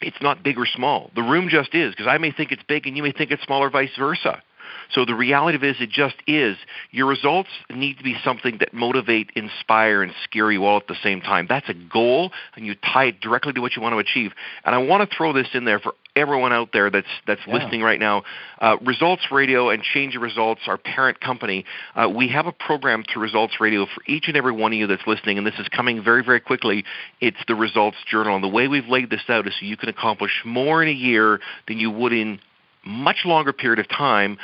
it's 0.00 0.16
not 0.20 0.42
big 0.42 0.58
or 0.58 0.66
small. 0.66 1.10
The 1.14 1.22
room 1.22 1.48
just 1.48 1.74
is 1.74 1.92
because 1.92 2.06
I 2.06 2.18
may 2.18 2.32
think 2.32 2.52
it's 2.52 2.62
big 2.66 2.86
and 2.86 2.96
you 2.96 3.02
may 3.02 3.12
think 3.12 3.30
it's 3.30 3.42
small 3.44 3.62
or 3.62 3.70
vice 3.70 3.96
versa. 3.98 4.42
So 4.90 5.04
the 5.04 5.14
reality 5.14 5.56
of 5.56 5.64
it 5.64 5.70
is 5.70 5.76
it 5.80 5.90
just 5.90 6.16
is. 6.26 6.56
Your 6.90 7.06
results 7.06 7.48
need 7.70 7.98
to 7.98 8.04
be 8.04 8.16
something 8.24 8.58
that 8.58 8.74
motivate, 8.74 9.30
inspire, 9.34 10.02
and 10.02 10.12
scare 10.24 10.50
you 10.52 10.64
all 10.64 10.76
at 10.78 10.88
the 10.88 10.96
same 11.02 11.20
time. 11.20 11.46
That's 11.48 11.68
a 11.68 11.74
goal, 11.74 12.32
and 12.56 12.66
you 12.66 12.74
tie 12.74 13.06
it 13.06 13.20
directly 13.20 13.52
to 13.54 13.60
what 13.60 13.76
you 13.76 13.82
want 13.82 13.94
to 13.94 13.98
achieve. 13.98 14.32
And 14.64 14.74
I 14.74 14.78
want 14.78 15.08
to 15.08 15.16
throw 15.16 15.32
this 15.32 15.48
in 15.54 15.64
there 15.64 15.78
for 15.78 15.94
everyone 16.16 16.52
out 16.52 16.70
there 16.72 16.90
that's 16.90 17.06
that's 17.26 17.40
yeah. 17.46 17.54
listening 17.54 17.82
right 17.82 17.98
now. 17.98 18.22
Uh, 18.60 18.76
results 18.84 19.22
Radio 19.30 19.70
and 19.70 19.82
Change 19.82 20.14
Your 20.14 20.22
Results, 20.22 20.62
our 20.66 20.78
parent 20.78 21.20
company, 21.20 21.64
uh, 21.94 22.08
we 22.08 22.28
have 22.28 22.46
a 22.46 22.52
program 22.52 23.04
through 23.04 23.22
Results 23.22 23.60
Radio 23.60 23.86
for 23.86 24.02
each 24.06 24.28
and 24.28 24.36
every 24.36 24.52
one 24.52 24.72
of 24.72 24.78
you 24.78 24.86
that's 24.86 25.06
listening, 25.06 25.38
and 25.38 25.46
this 25.46 25.58
is 25.58 25.68
coming 25.68 26.02
very, 26.02 26.22
very 26.24 26.40
quickly. 26.40 26.84
It's 27.20 27.36
the 27.48 27.54
Results 27.54 27.96
Journal, 28.08 28.34
and 28.34 28.44
the 28.44 28.48
way 28.48 28.68
we've 28.68 28.88
laid 28.88 29.10
this 29.10 29.22
out 29.28 29.46
is 29.46 29.54
so 29.58 29.66
you 29.66 29.76
can 29.76 29.88
accomplish 29.88 30.42
more 30.44 30.82
in 30.82 30.88
a 30.88 30.92
year 30.92 31.40
than 31.66 31.78
you 31.78 31.90
would 31.90 32.12
in 32.12 32.40
much 32.84 33.24
longer 33.24 33.52
period 33.52 33.78
of 33.78 33.88
time 33.88 34.38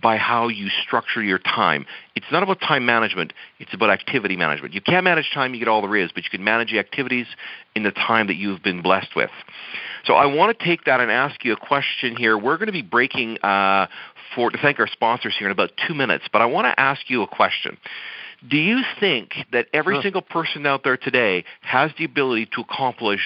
by 0.00 0.16
how 0.16 0.48
you 0.48 0.68
structure 0.84 1.22
your 1.22 1.38
time. 1.38 1.86
It's 2.14 2.26
not 2.32 2.42
about 2.42 2.60
time 2.60 2.86
management, 2.86 3.32
it's 3.58 3.74
about 3.74 3.90
activity 3.90 4.36
management. 4.36 4.74
You 4.74 4.80
can't 4.80 5.04
manage 5.04 5.30
time, 5.32 5.52
you 5.52 5.58
get 5.58 5.68
all 5.68 5.82
there 5.82 5.96
is, 5.96 6.10
but 6.12 6.24
you 6.24 6.30
can 6.30 6.42
manage 6.44 6.70
the 6.70 6.78
activities 6.78 7.26
in 7.74 7.82
the 7.82 7.90
time 7.90 8.28
that 8.28 8.36
you've 8.36 8.62
been 8.62 8.82
blessed 8.82 9.14
with. 9.14 9.30
So 10.04 10.14
I 10.14 10.26
want 10.26 10.58
to 10.58 10.64
take 10.64 10.84
that 10.84 11.00
and 11.00 11.10
ask 11.10 11.44
you 11.44 11.52
a 11.52 11.56
question 11.56 12.16
here. 12.16 12.36
We're 12.36 12.56
going 12.56 12.66
to 12.66 12.72
be 12.72 12.82
breaking 12.82 13.38
uh, 13.42 13.86
for 14.34 14.50
to 14.50 14.58
thank 14.58 14.80
our 14.80 14.88
sponsors 14.88 15.34
here 15.38 15.48
in 15.48 15.52
about 15.52 15.70
two 15.86 15.94
minutes, 15.94 16.24
but 16.32 16.40
I 16.42 16.46
want 16.46 16.66
to 16.66 16.80
ask 16.80 17.08
you 17.08 17.22
a 17.22 17.26
question. 17.26 17.76
Do 18.48 18.56
you 18.56 18.82
think 18.98 19.34
that 19.52 19.66
every 19.72 19.96
sure. 19.96 20.02
single 20.02 20.22
person 20.22 20.66
out 20.66 20.82
there 20.82 20.96
today 20.96 21.44
has 21.60 21.92
the 21.98 22.04
ability 22.04 22.46
to 22.54 22.62
accomplish 22.62 23.20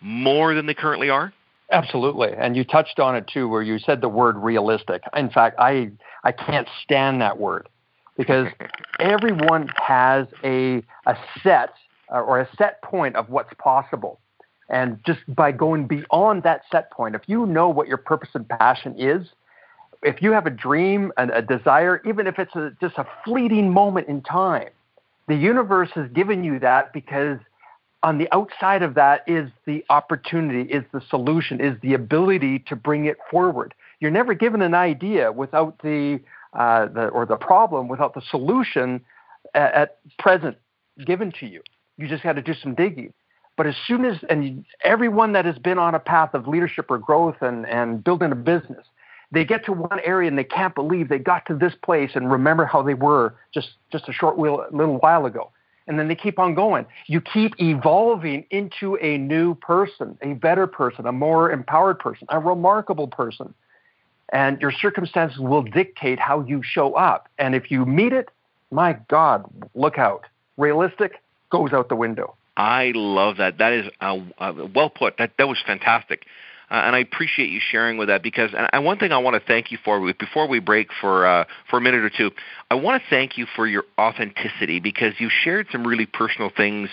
more 0.00 0.54
than 0.54 0.66
they 0.66 0.74
currently 0.74 1.10
are? 1.10 1.32
Absolutely, 1.74 2.28
and 2.38 2.56
you 2.56 2.62
touched 2.62 3.00
on 3.00 3.16
it 3.16 3.26
too, 3.26 3.48
where 3.48 3.60
you 3.60 3.80
said 3.80 4.00
the 4.00 4.08
word 4.08 4.36
realistic. 4.36 5.02
In 5.16 5.28
fact, 5.28 5.56
I 5.58 5.90
I 6.22 6.30
can't 6.30 6.68
stand 6.84 7.20
that 7.20 7.36
word 7.36 7.68
because 8.16 8.46
everyone 9.00 9.68
has 9.82 10.28
a 10.44 10.84
a 11.04 11.16
set 11.42 11.74
uh, 12.12 12.20
or 12.20 12.38
a 12.38 12.48
set 12.56 12.80
point 12.82 13.16
of 13.16 13.28
what's 13.28 13.52
possible, 13.54 14.20
and 14.68 15.00
just 15.04 15.18
by 15.26 15.50
going 15.50 15.88
beyond 15.88 16.44
that 16.44 16.62
set 16.70 16.92
point, 16.92 17.16
if 17.16 17.22
you 17.26 17.44
know 17.44 17.68
what 17.68 17.88
your 17.88 17.96
purpose 17.96 18.30
and 18.34 18.48
passion 18.48 18.94
is, 18.96 19.26
if 20.04 20.22
you 20.22 20.30
have 20.30 20.46
a 20.46 20.50
dream 20.50 21.10
and 21.16 21.32
a 21.32 21.42
desire, 21.42 22.00
even 22.06 22.28
if 22.28 22.38
it's 22.38 22.54
a, 22.54 22.70
just 22.80 22.98
a 22.98 23.06
fleeting 23.24 23.72
moment 23.72 24.06
in 24.06 24.22
time, 24.22 24.68
the 25.26 25.34
universe 25.34 25.90
has 25.96 26.08
given 26.10 26.44
you 26.44 26.60
that 26.60 26.92
because 26.92 27.40
on 28.04 28.18
the 28.18 28.28
outside 28.32 28.82
of 28.82 28.94
that 28.94 29.24
is 29.26 29.50
the 29.64 29.82
opportunity, 29.88 30.70
is 30.70 30.84
the 30.92 31.00
solution, 31.08 31.58
is 31.58 31.74
the 31.80 31.94
ability 31.94 32.58
to 32.68 32.76
bring 32.76 33.06
it 33.06 33.16
forward. 33.30 33.74
You're 33.98 34.10
never 34.10 34.34
given 34.34 34.60
an 34.60 34.74
idea 34.74 35.32
without 35.32 35.78
the, 35.82 36.20
uh, 36.52 36.86
the 36.86 37.06
or 37.08 37.24
the 37.24 37.36
problem 37.36 37.88
without 37.88 38.12
the 38.12 38.20
solution 38.30 39.00
at, 39.54 39.74
at 39.74 39.98
present 40.18 40.58
given 41.06 41.32
to 41.40 41.46
you. 41.46 41.62
You 41.96 42.06
just 42.06 42.22
got 42.22 42.34
to 42.34 42.42
do 42.42 42.52
some 42.52 42.74
digging. 42.74 43.14
But 43.56 43.66
as 43.66 43.74
soon 43.86 44.04
as, 44.04 44.18
and 44.28 44.66
everyone 44.82 45.32
that 45.32 45.46
has 45.46 45.58
been 45.58 45.78
on 45.78 45.94
a 45.94 46.00
path 46.00 46.34
of 46.34 46.46
leadership 46.46 46.90
or 46.90 46.98
growth 46.98 47.36
and, 47.40 47.66
and 47.66 48.04
building 48.04 48.32
a 48.32 48.36
business, 48.36 48.84
they 49.32 49.46
get 49.46 49.64
to 49.64 49.72
one 49.72 50.00
area 50.04 50.28
and 50.28 50.36
they 50.36 50.44
can't 50.44 50.74
believe 50.74 51.08
they 51.08 51.18
got 51.18 51.46
to 51.46 51.56
this 51.56 51.72
place 51.82 52.10
and 52.14 52.30
remember 52.30 52.66
how 52.66 52.82
they 52.82 52.94
were 52.94 53.34
just, 53.54 53.70
just 53.90 54.10
a 54.10 54.12
short 54.12 54.38
little 54.38 54.98
while 54.98 55.24
ago. 55.24 55.50
And 55.86 55.98
then 55.98 56.08
they 56.08 56.14
keep 56.14 56.38
on 56.38 56.54
going. 56.54 56.86
You 57.06 57.20
keep 57.20 57.60
evolving 57.60 58.46
into 58.50 58.96
a 59.02 59.18
new 59.18 59.54
person, 59.54 60.16
a 60.22 60.32
better 60.32 60.66
person, 60.66 61.06
a 61.06 61.12
more 61.12 61.50
empowered 61.50 61.98
person, 61.98 62.26
a 62.30 62.38
remarkable 62.38 63.08
person. 63.08 63.52
And 64.32 64.60
your 64.60 64.72
circumstances 64.72 65.38
will 65.38 65.62
dictate 65.62 66.18
how 66.18 66.40
you 66.40 66.62
show 66.62 66.94
up. 66.94 67.28
And 67.38 67.54
if 67.54 67.70
you 67.70 67.84
meet 67.84 68.12
it, 68.12 68.30
my 68.70 68.98
God, 69.08 69.44
look 69.74 69.98
out. 69.98 70.24
Realistic 70.56 71.22
goes 71.50 71.72
out 71.72 71.88
the 71.88 71.96
window. 71.96 72.34
I 72.56 72.92
love 72.94 73.36
that. 73.38 73.58
That 73.58 73.72
is 73.72 73.86
uh, 74.00 74.18
uh, 74.38 74.52
well 74.74 74.90
put. 74.90 75.18
That 75.18 75.32
that 75.38 75.48
was 75.48 75.58
fantastic. 75.66 76.24
Uh, 76.70 76.74
and 76.74 76.96
I 76.96 77.00
appreciate 77.00 77.50
you 77.50 77.60
sharing 77.60 77.98
with 77.98 78.08
that 78.08 78.22
because 78.22 78.50
and 78.54 78.84
one 78.84 78.98
thing 78.98 79.12
I 79.12 79.18
want 79.18 79.34
to 79.34 79.46
thank 79.46 79.70
you 79.70 79.78
for 79.84 80.12
before 80.14 80.48
we 80.48 80.58
break 80.58 80.88
for 81.00 81.26
uh, 81.26 81.44
for 81.70 81.78
a 81.78 81.80
minute 81.80 82.02
or 82.02 82.10
two, 82.10 82.30
I 82.70 82.74
want 82.74 83.02
to 83.02 83.08
thank 83.08 83.36
you 83.36 83.46
for 83.54 83.66
your 83.66 83.84
authenticity 83.98 84.80
because 84.80 85.14
you 85.18 85.28
shared 85.30 85.68
some 85.70 85.86
really 85.86 86.06
personal 86.06 86.50
things 86.54 86.88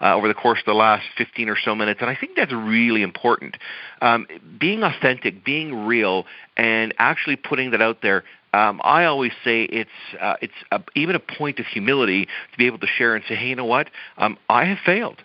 uh, 0.00 0.14
over 0.14 0.28
the 0.28 0.34
course 0.34 0.60
of 0.60 0.66
the 0.66 0.74
last 0.74 1.04
15 1.18 1.48
or 1.48 1.56
so 1.62 1.74
minutes, 1.74 2.00
and 2.00 2.10
I 2.10 2.16
think 2.16 2.36
that's 2.36 2.52
really 2.52 3.02
important. 3.02 3.56
Um, 4.00 4.26
being 4.58 4.82
authentic, 4.82 5.44
being 5.44 5.86
real, 5.86 6.24
and 6.56 6.94
actually 6.98 7.36
putting 7.36 7.70
that 7.72 7.82
out 7.82 8.02
there 8.02 8.24
um, 8.56 8.80
I 8.84 9.04
always 9.04 9.32
say 9.44 9.64
it's 9.64 9.90
uh, 10.18 10.36
it's 10.40 10.54
a, 10.72 10.80
even 10.94 11.14
a 11.14 11.18
point 11.18 11.58
of 11.58 11.66
humility 11.66 12.24
to 12.24 12.58
be 12.58 12.66
able 12.66 12.78
to 12.78 12.86
share 12.86 13.14
and 13.14 13.22
say, 13.28 13.34
hey, 13.34 13.48
you 13.48 13.56
know 13.56 13.66
what? 13.66 13.90
Um, 14.16 14.38
I 14.48 14.64
have 14.64 14.78
failed. 14.78 15.22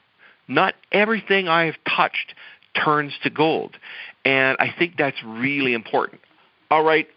Not 0.50 0.74
everything 0.92 1.48
I 1.48 1.66
have 1.66 1.76
touched 1.88 2.34
turns 2.74 3.14
to 3.24 3.30
gold, 3.30 3.78
and 4.26 4.58
I 4.60 4.74
think 4.78 4.96
that's 4.98 5.22
really 5.24 5.74
important. 5.74 6.22
All 6.70 6.84
right, 6.84 7.08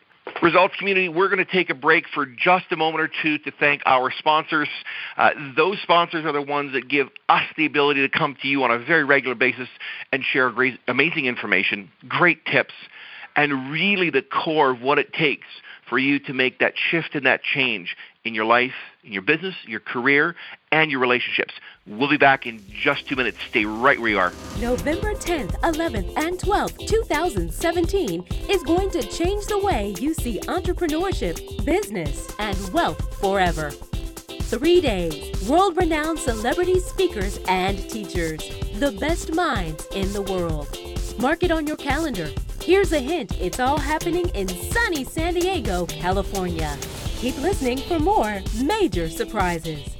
Results 0.42 0.74
community, 0.78 1.08
we're 1.08 1.28
going 1.28 1.44
to 1.44 1.50
take 1.50 1.68
a 1.68 1.74
break 1.74 2.06
for 2.12 2.24
just 2.24 2.64
a 2.70 2.76
moment 2.76 3.02
or 3.02 3.10
two 3.22 3.38
to 3.38 3.52
thank 3.60 3.82
our 3.84 4.10
sponsors. 4.10 4.68
Uh, 5.18 5.30
those 5.54 5.78
sponsors 5.82 6.24
are 6.24 6.32
the 6.32 6.42
ones 6.42 6.72
that 6.72 6.88
give 6.88 7.08
us 7.28 7.42
the 7.58 7.66
ability 7.66 8.00
to 8.00 8.08
come 8.08 8.34
to 8.40 8.48
you 8.48 8.64
on 8.64 8.70
a 8.70 8.78
very 8.78 9.04
regular 9.04 9.34
basis 9.34 9.68
and 10.12 10.24
share 10.24 10.50
great, 10.50 10.80
amazing 10.88 11.26
information, 11.26 11.90
great 12.08 12.44
tips, 12.46 12.72
and 13.36 13.70
really 13.70 14.08
the 14.08 14.22
core 14.22 14.70
of 14.70 14.80
what 14.80 14.98
it 14.98 15.12
takes 15.12 15.46
for 15.88 15.98
you 15.98 16.18
to 16.18 16.32
make 16.32 16.58
that 16.58 16.72
shift 16.90 17.14
and 17.14 17.26
that 17.26 17.42
change 17.42 17.94
in 18.24 18.34
your 18.34 18.44
life, 18.44 18.74
in 19.02 19.12
your 19.12 19.22
business, 19.22 19.54
your 19.66 19.80
career, 19.80 20.34
and 20.72 20.90
your 20.90 21.00
relationships. 21.00 21.52
We'll 21.86 22.08
be 22.08 22.16
back 22.16 22.46
in 22.46 22.64
just 22.68 23.06
two 23.06 23.16
minutes. 23.16 23.36
Stay 23.50 23.64
right 23.66 24.00
where 24.00 24.10
you 24.10 24.18
are. 24.18 24.32
November 24.60 25.14
10th, 25.14 25.52
11th, 25.60 26.16
and 26.16 26.38
12th, 26.38 26.86
2017 26.88 28.24
is 28.48 28.62
going 28.62 28.90
to 28.90 29.02
change 29.02 29.46
the 29.46 29.58
way 29.58 29.94
you 30.00 30.14
see 30.14 30.40
entrepreneurship, 30.40 31.64
business, 31.64 32.34
and 32.38 32.56
wealth 32.72 33.20
forever. 33.20 33.70
Three 33.70 34.80
days, 34.80 35.48
world 35.48 35.76
renowned 35.76 36.18
celebrity 36.18 36.78
speakers 36.80 37.38
and 37.48 37.78
teachers, 37.90 38.40
the 38.78 38.92
best 38.92 39.34
minds 39.34 39.86
in 39.94 40.12
the 40.12 40.22
world. 40.22 40.68
Mark 41.18 41.42
it 41.42 41.50
on 41.50 41.66
your 41.66 41.76
calendar 41.76 42.28
Here's 42.64 42.94
a 42.94 42.98
hint 42.98 43.38
it's 43.38 43.60
all 43.60 43.76
happening 43.76 44.26
in 44.30 44.48
sunny 44.48 45.04
San 45.04 45.34
Diego, 45.34 45.84
California. 45.84 46.78
Keep 47.24 47.40
listening 47.40 47.78
for 47.78 47.98
more 47.98 48.42
major 48.62 49.08
surprises. 49.08 49.96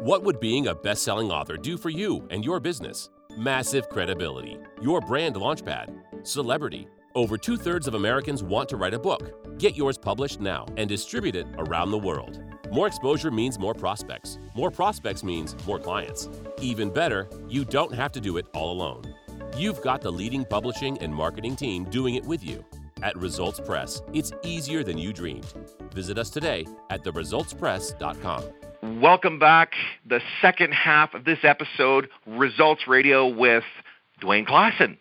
What 0.00 0.24
would 0.24 0.40
being 0.40 0.66
a 0.66 0.74
best 0.74 1.04
selling 1.04 1.30
author 1.30 1.56
do 1.56 1.78
for 1.78 1.88
you 1.88 2.26
and 2.30 2.44
your 2.44 2.58
business? 2.58 3.10
Massive 3.38 3.88
credibility, 3.88 4.58
your 4.82 5.00
brand 5.00 5.36
launchpad, 5.36 6.26
celebrity. 6.26 6.88
Over 7.14 7.38
two 7.38 7.56
thirds 7.56 7.86
of 7.86 7.94
Americans 7.94 8.42
want 8.42 8.68
to 8.70 8.76
write 8.76 8.92
a 8.92 8.98
book. 8.98 9.56
Get 9.60 9.76
yours 9.76 9.96
published 9.96 10.40
now 10.40 10.66
and 10.76 10.88
distribute 10.88 11.36
it 11.36 11.46
around 11.58 11.92
the 11.92 11.98
world. 11.98 12.42
More 12.72 12.88
exposure 12.88 13.30
means 13.30 13.56
more 13.56 13.72
prospects. 13.72 14.40
More 14.56 14.72
prospects 14.72 15.22
means 15.22 15.54
more 15.64 15.78
clients. 15.78 16.28
Even 16.60 16.90
better, 16.90 17.28
you 17.48 17.64
don't 17.64 17.94
have 17.94 18.10
to 18.10 18.20
do 18.20 18.36
it 18.36 18.46
all 18.52 18.72
alone. 18.72 19.14
You've 19.56 19.80
got 19.80 20.00
the 20.00 20.10
leading 20.10 20.44
publishing 20.44 20.98
and 20.98 21.14
marketing 21.14 21.54
team 21.54 21.84
doing 21.84 22.16
it 22.16 22.24
with 22.24 22.42
you. 22.42 22.64
At 23.04 23.16
Results 23.18 23.60
Press, 23.60 24.00
it's 24.14 24.32
easier 24.42 24.82
than 24.82 24.96
you 24.96 25.12
dreamed. 25.12 25.52
Visit 25.92 26.16
us 26.16 26.30
today 26.30 26.66
at 26.88 27.04
theresultspress.com. 27.04 28.44
Welcome 29.02 29.38
back. 29.38 29.72
The 30.08 30.20
second 30.40 30.72
half 30.72 31.12
of 31.12 31.26
this 31.26 31.40
episode, 31.42 32.08
Results 32.26 32.88
Radio 32.88 33.28
with 33.28 33.64
Dwayne 34.22 34.46
Klassen 34.46 34.96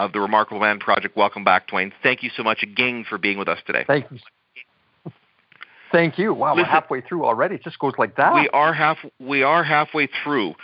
of 0.00 0.14
the 0.14 0.20
Remarkable 0.20 0.62
Man 0.62 0.78
Project. 0.78 1.14
Welcome 1.14 1.44
back, 1.44 1.68
Dwayne. 1.68 1.92
Thank 2.02 2.22
you 2.22 2.30
so 2.34 2.42
much 2.42 2.62
again 2.62 3.04
for 3.06 3.18
being 3.18 3.36
with 3.36 3.48
us 3.48 3.58
today. 3.66 3.84
Thank 3.86 4.10
you. 4.10 4.18
Thank 5.92 6.18
you. 6.18 6.32
Wow, 6.32 6.54
Listen, 6.54 6.62
we're 6.62 6.70
halfway 6.70 7.00
through 7.02 7.26
already. 7.26 7.56
It 7.56 7.64
just 7.64 7.78
goes 7.78 7.92
like 7.98 8.16
that. 8.16 8.32
We 8.32 8.48
are 8.48 8.72
half. 8.72 8.96
We 9.20 9.42
are 9.42 9.62
halfway 9.62 10.08
through. 10.24 10.54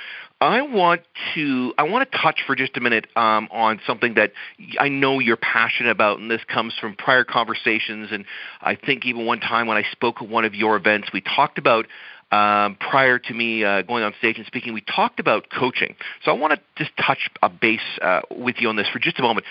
I 0.40 0.62
want 0.62 1.03
to 1.35 1.74
I 1.77 1.83
want 1.83 2.11
to 2.11 2.18
touch 2.18 2.44
for 2.46 2.55
just 2.55 2.77
a 2.77 2.81
minute 2.81 3.09
um, 3.16 3.48
on 3.51 3.81
something 3.87 4.14
that 4.14 4.33
I 4.79 4.88
know 4.88 5.18
you're 5.18 5.37
passionate 5.37 5.90
about, 5.90 6.20
and 6.20 6.31
this 6.31 6.42
comes 6.44 6.74
from 6.81 6.94
prior 6.94 7.24
conversations. 7.24 8.11
And 8.12 8.24
I 8.61 8.77
think 8.77 9.05
even 9.05 9.27
one 9.27 9.40
time 9.40 9.66
when 9.66 9.77
I 9.77 9.83
spoke 9.90 10.22
at 10.22 10.29
one 10.29 10.44
of 10.44 10.55
your 10.55 10.77
events, 10.77 11.09
we 11.12 11.22
talked 11.22 11.59
about 11.59 11.87
um, 12.31 12.77
prior 12.77 13.18
to 13.18 13.35
me 13.35 13.64
uh, 13.64 13.83
going 13.83 14.05
on 14.05 14.14
stage 14.18 14.37
and 14.37 14.46
speaking, 14.46 14.74
we 14.74 14.83
talked 14.83 15.18
about 15.18 15.46
coaching. 15.51 15.96
So 16.24 16.31
I 16.31 16.35
want 16.35 16.53
to 16.53 16.61
just 16.77 16.96
touch 16.96 17.31
a 17.42 17.48
base 17.48 17.81
uh, 18.01 18.20
with 18.31 18.57
you 18.59 18.68
on 18.68 18.77
this 18.77 18.87
for 18.92 19.01
just 19.01 19.18
a 19.18 19.22
moment. 19.22 19.44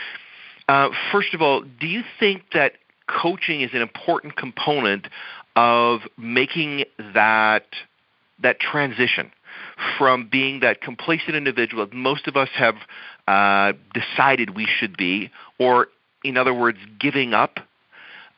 Uh, 0.70 0.90
first 1.12 1.34
of 1.34 1.42
all, 1.42 1.64
do 1.64 1.88
you 1.88 2.04
think 2.20 2.44
that 2.54 2.74
coaching 3.08 3.62
is 3.62 3.72
an 3.74 3.82
important 3.82 4.36
component 4.38 5.08
of 5.56 6.02
making 6.18 6.86
that 7.14 7.66
that 8.40 8.60
transition 8.60 9.32
from 9.98 10.28
being 10.30 10.62
that 10.62 10.82
complacent 10.82 11.36
individual 11.36 11.86
that 11.86 11.94
most 11.94 12.28
of 12.28 12.36
us 12.36 12.50
have 12.54 12.76
uh, 13.28 13.74
decided 13.94 14.56
we 14.56 14.66
should 14.66 14.98
be, 14.98 15.32
or 15.60 15.88
in 16.24 16.38
other 16.38 16.54
words, 16.54 16.80
giving 17.00 17.34
up. 17.34 17.60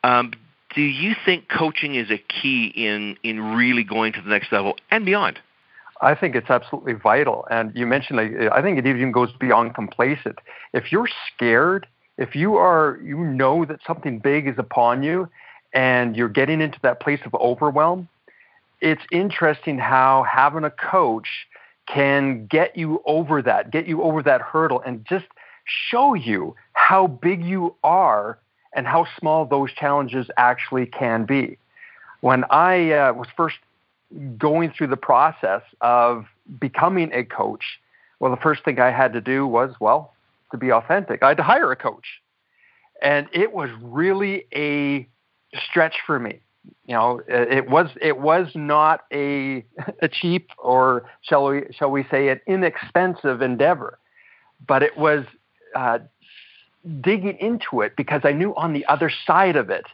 Um, 0.04 0.32
do 0.74 0.82
you 0.82 1.14
think 1.24 1.48
coaching 1.48 1.94
is 1.94 2.10
a 2.10 2.18
key 2.18 2.66
in 2.66 3.16
in 3.22 3.40
really 3.54 3.84
going 3.84 4.12
to 4.12 4.20
the 4.20 4.30
next 4.30 4.52
level 4.52 4.76
and 4.90 5.04
beyond? 5.04 5.38
I 6.00 6.14
think 6.14 6.34
it's 6.34 6.48
absolutely 6.48 6.94
vital. 6.94 7.46
And 7.50 7.72
you 7.74 7.86
mentioned, 7.86 8.16
like, 8.16 8.52
I 8.52 8.62
think 8.62 8.78
it 8.78 8.86
even 8.86 9.12
goes 9.12 9.30
beyond 9.38 9.74
complacent. 9.74 10.38
If 10.72 10.90
you're 10.90 11.08
scared, 11.34 11.86
if 12.16 12.34
you 12.34 12.56
are, 12.56 12.98
you 13.04 13.18
know 13.18 13.64
that 13.66 13.80
something 13.86 14.18
big 14.18 14.46
is 14.46 14.54
upon 14.56 15.02
you, 15.02 15.28
and 15.74 16.16
you're 16.16 16.28
getting 16.28 16.60
into 16.60 16.78
that 16.82 17.00
place 17.00 17.20
of 17.24 17.34
overwhelm, 17.34 18.08
it's 18.80 19.02
interesting 19.10 19.78
how 19.78 20.24
having 20.30 20.64
a 20.64 20.70
coach 20.70 21.28
can 21.86 22.46
get 22.46 22.76
you 22.76 23.02
over 23.04 23.42
that, 23.42 23.70
get 23.70 23.86
you 23.86 24.02
over 24.02 24.22
that 24.22 24.40
hurdle, 24.40 24.80
and 24.84 25.04
just 25.04 25.26
show 25.64 26.14
you 26.14 26.54
how 26.72 27.06
big 27.06 27.44
you 27.44 27.74
are 27.84 28.38
and 28.74 28.86
how 28.86 29.06
small 29.18 29.44
those 29.44 29.72
challenges 29.72 30.28
actually 30.36 30.86
can 30.86 31.24
be. 31.24 31.58
When 32.20 32.44
I 32.50 32.92
uh, 32.92 33.12
was 33.14 33.28
first 33.36 33.56
going 34.38 34.70
through 34.70 34.88
the 34.88 34.96
process 34.96 35.62
of 35.80 36.26
becoming 36.58 37.12
a 37.12 37.24
coach, 37.24 37.80
well, 38.18 38.30
the 38.30 38.40
first 38.40 38.64
thing 38.64 38.78
I 38.78 38.90
had 38.90 39.12
to 39.14 39.20
do 39.20 39.46
was, 39.46 39.74
well, 39.80 40.14
to 40.52 40.58
be 40.58 40.70
authentic, 40.70 41.22
I 41.22 41.28
had 41.28 41.36
to 41.38 41.42
hire 41.42 41.70
a 41.72 41.76
coach. 41.76 42.20
And 43.02 43.28
it 43.32 43.52
was 43.52 43.70
really 43.80 44.46
a 44.54 45.08
stretch 45.56 45.96
for 46.06 46.18
me 46.18 46.40
you 46.86 46.94
know, 46.94 47.20
it 47.28 47.70
was 47.70 47.88
it 48.00 48.18
was 48.18 48.48
not 48.54 49.04
a 49.12 49.64
a 50.02 50.08
cheap 50.08 50.50
or 50.58 51.04
shall 51.22 51.46
we 51.46 51.62
shall 51.70 51.90
we 51.90 52.04
say 52.10 52.28
an 52.28 52.40
inexpensive 52.46 53.42
endeavor, 53.42 53.98
but 54.66 54.82
it 54.82 54.96
was 54.98 55.24
uh, 55.74 56.00
digging 57.00 57.38
into 57.38 57.80
it 57.80 57.96
because 57.96 58.22
I 58.24 58.32
knew 58.32 58.54
on 58.56 58.72
the 58.72 58.84
other 58.86 59.10
side 59.26 59.56
of 59.56 59.70
it 59.70 59.86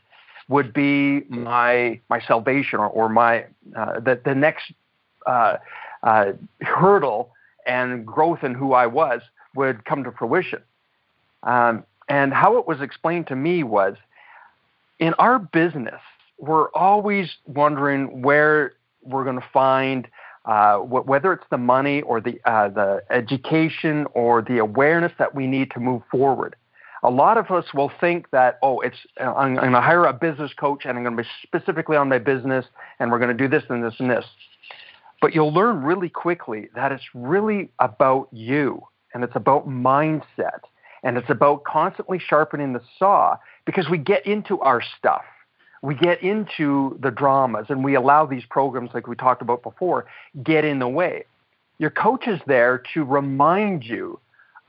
would 0.48 0.72
be 0.72 1.22
my 1.29 2.00
my 2.09 2.20
salvation 2.20 2.79
or, 2.79 2.88
or 2.88 3.09
my 3.09 3.44
uh, 3.76 4.00
the 4.00 4.20
the 4.24 4.35
next 4.35 4.72
uh, 5.26 5.59
uh 6.02 6.33
hurdle 6.62 7.31
and 7.66 8.07
growth 8.07 8.42
in 8.42 8.55
who 8.55 8.72
I 8.72 8.87
was 8.87 9.20
would 9.55 9.85
come 9.85 10.05
to 10.05 10.12
fruition. 10.12 10.62
Um, 11.42 11.85
and 12.09 12.33
how 12.33 12.57
it 12.59 12.66
was 12.66 12.81
explained 12.81 13.26
to 13.29 13.37
me 13.37 13.62
was 13.64 13.96
in 14.98 15.14
our 15.14 15.38
business 15.38 16.00
we're 16.38 16.70
always 16.70 17.31
wondering 17.46 18.22
where 18.22 18.75
we're 19.03 19.25
going 19.25 19.40
to 19.40 19.49
find 19.53 20.09
uh, 20.44 20.79
wh- 20.79 21.07
whether 21.07 21.33
it's 21.33 21.44
the 21.51 21.59
money 21.59 22.03
or 22.03 22.20
the 22.20 22.38
uh, 22.44 22.68
the 22.68 23.03
education 23.11 24.07
or 24.14 24.42
the 24.42 24.59
awareness 24.59 25.12
that 25.18 25.35
we 25.35 25.46
need 25.46 25.70
to 25.72 25.81
move 25.81 26.03
forward. 26.11 26.55
A 27.03 27.11
lot 27.11 27.37
of 27.37 27.51
us 27.51 27.66
will 27.75 27.90
think 28.01 28.31
that 28.31 28.59
oh, 28.62 28.81
it's 28.81 28.96
uh, 29.20 29.33
I'm, 29.33 29.51
I'm 29.51 29.57
going 29.57 29.72
to 29.72 29.81
hire 29.81 30.05
a 30.05 30.12
business 30.12 30.53
coach 30.55 30.85
and 30.85 30.96
I'm 30.96 31.05
going 31.05 31.16
to 31.16 31.22
be 31.22 31.29
specifically 31.42 31.96
on 31.96 32.09
my 32.09 32.18
business 32.18 32.66
and 32.99 33.11
we're 33.11 33.18
going 33.18 33.37
to 33.37 33.42
do 33.42 33.49
this 33.49 33.64
and 33.68 33.85
this 33.85 33.94
and 33.99 34.11
this. 34.11 34.25
But 35.20 35.35
you'll 35.35 35.53
learn 35.53 35.83
really 35.83 36.11
quickly 36.11 36.68
that 36.75 36.92
it's 36.92 37.05
really 37.14 37.70
about 37.79 38.29
you 38.33 38.83
and 39.14 39.25
it's 39.25 39.35
about 39.35 39.68
mindset 39.68 40.61
and 41.03 41.16
it's 41.16 41.31
about 41.31 41.64
constantly 41.64 42.18
sharpening 42.18 42.72
the 42.72 42.83
saw 42.99 43.37
because 43.64 43.88
we 43.88 43.99
get 43.99 44.27
into 44.27 44.61
our 44.61 44.83
stuff 44.99 45.25
we 45.82 45.94
get 45.94 46.22
into 46.22 46.98
the 47.00 47.10
dramas 47.10 47.66
and 47.68 47.84
we 47.84 47.94
allow 47.94 48.26
these 48.26 48.44
programs, 48.48 48.90
like 48.94 49.06
we 49.06 49.16
talked 49.16 49.42
about 49.42 49.62
before, 49.62 50.06
get 50.42 50.64
in 50.64 50.78
the 50.78 50.88
way. 50.88 51.24
Your 51.78 51.90
coach 51.90 52.26
is 52.26 52.40
there 52.46 52.82
to 52.94 53.04
remind 53.04 53.84
you 53.84 54.18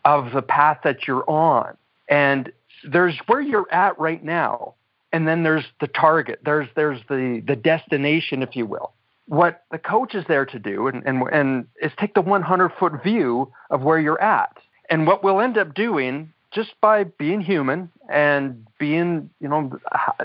of 0.06 0.32
the 0.34 0.41
path 0.41 0.80
that 0.84 1.08
you're 1.08 1.30
on. 1.30 1.78
And 2.10 2.52
there's 2.84 3.17
where 3.28 3.41
you're 3.41 3.72
at 3.72 3.98
right 4.00 4.24
now, 4.24 4.74
and 5.12 5.28
then 5.28 5.43
there's 5.43 5.65
the 5.82 5.88
target. 5.88 6.39
There's 6.43 6.67
there's 6.76 7.02
the 7.10 7.43
the 7.46 7.56
destination, 7.56 8.43
if 8.43 8.56
you 8.56 8.65
will. 8.65 8.93
What 9.28 9.63
the 9.72 9.78
coach 9.78 10.15
is 10.15 10.24
there 10.28 10.46
to 10.46 10.60
do, 10.60 10.88
and 10.88 11.04
and, 11.06 11.24
and 11.32 11.67
is 11.82 11.91
take 11.98 12.13
the 12.13 12.22
100 12.22 12.70
foot 12.80 13.04
view 13.04 13.52
of 13.70 13.82
where 13.82 14.00
you're 14.00 14.22
at. 14.22 14.58
And 14.89 15.06
what 15.06 15.24
we'll 15.24 15.41
end 15.41 15.58
up 15.58 15.74
doing 15.74 16.32
just 16.52 16.74
by 16.82 17.04
being 17.04 17.42
human 17.42 17.90
and 18.10 18.66
being, 18.80 19.30
you 19.40 19.48
know, 19.48 19.78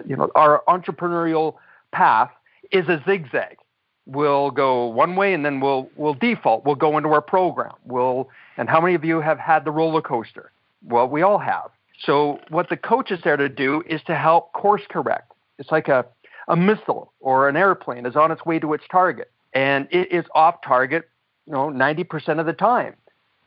you 0.06 0.16
know, 0.16 0.30
our 0.34 0.62
entrepreneurial 0.68 1.56
path 1.92 2.30
is 2.70 2.88
a 2.88 3.02
zigzag. 3.06 3.58
We'll 4.06 4.50
go 4.50 4.86
one 4.86 5.14
way 5.14 5.32
and 5.32 5.44
then 5.44 5.60
we'll 5.60 5.88
we'll 5.96 6.14
default. 6.14 6.64
We'll 6.64 6.74
go 6.74 6.96
into 6.96 7.10
our 7.10 7.22
program. 7.22 7.74
We'll 7.84 8.28
and 8.56 8.68
how 8.68 8.80
many 8.80 8.94
of 8.94 9.04
you 9.04 9.20
have 9.20 9.38
had 9.38 9.64
the 9.64 9.70
roller 9.70 10.02
coaster? 10.02 10.50
Well, 10.84 11.08
we 11.08 11.22
all 11.22 11.38
have. 11.38 11.70
So 12.04 12.40
what 12.48 12.68
the 12.68 12.76
coach 12.76 13.12
is 13.12 13.20
there 13.22 13.36
to 13.36 13.48
do 13.48 13.82
is 13.86 14.02
to 14.06 14.16
help 14.16 14.52
course 14.54 14.82
correct. 14.88 15.32
It's 15.58 15.70
like 15.70 15.88
a 15.88 16.04
a 16.48 16.56
missile 16.56 17.12
or 17.20 17.48
an 17.48 17.56
airplane 17.56 18.06
is 18.06 18.16
on 18.16 18.32
its 18.32 18.44
way 18.44 18.58
to 18.58 18.72
its 18.74 18.84
target 18.90 19.30
and 19.52 19.86
it 19.90 20.10
is 20.10 20.24
off 20.34 20.56
target, 20.62 21.08
you 21.46 21.52
know, 21.52 21.68
90% 21.68 22.40
of 22.40 22.46
the 22.46 22.52
time 22.52 22.94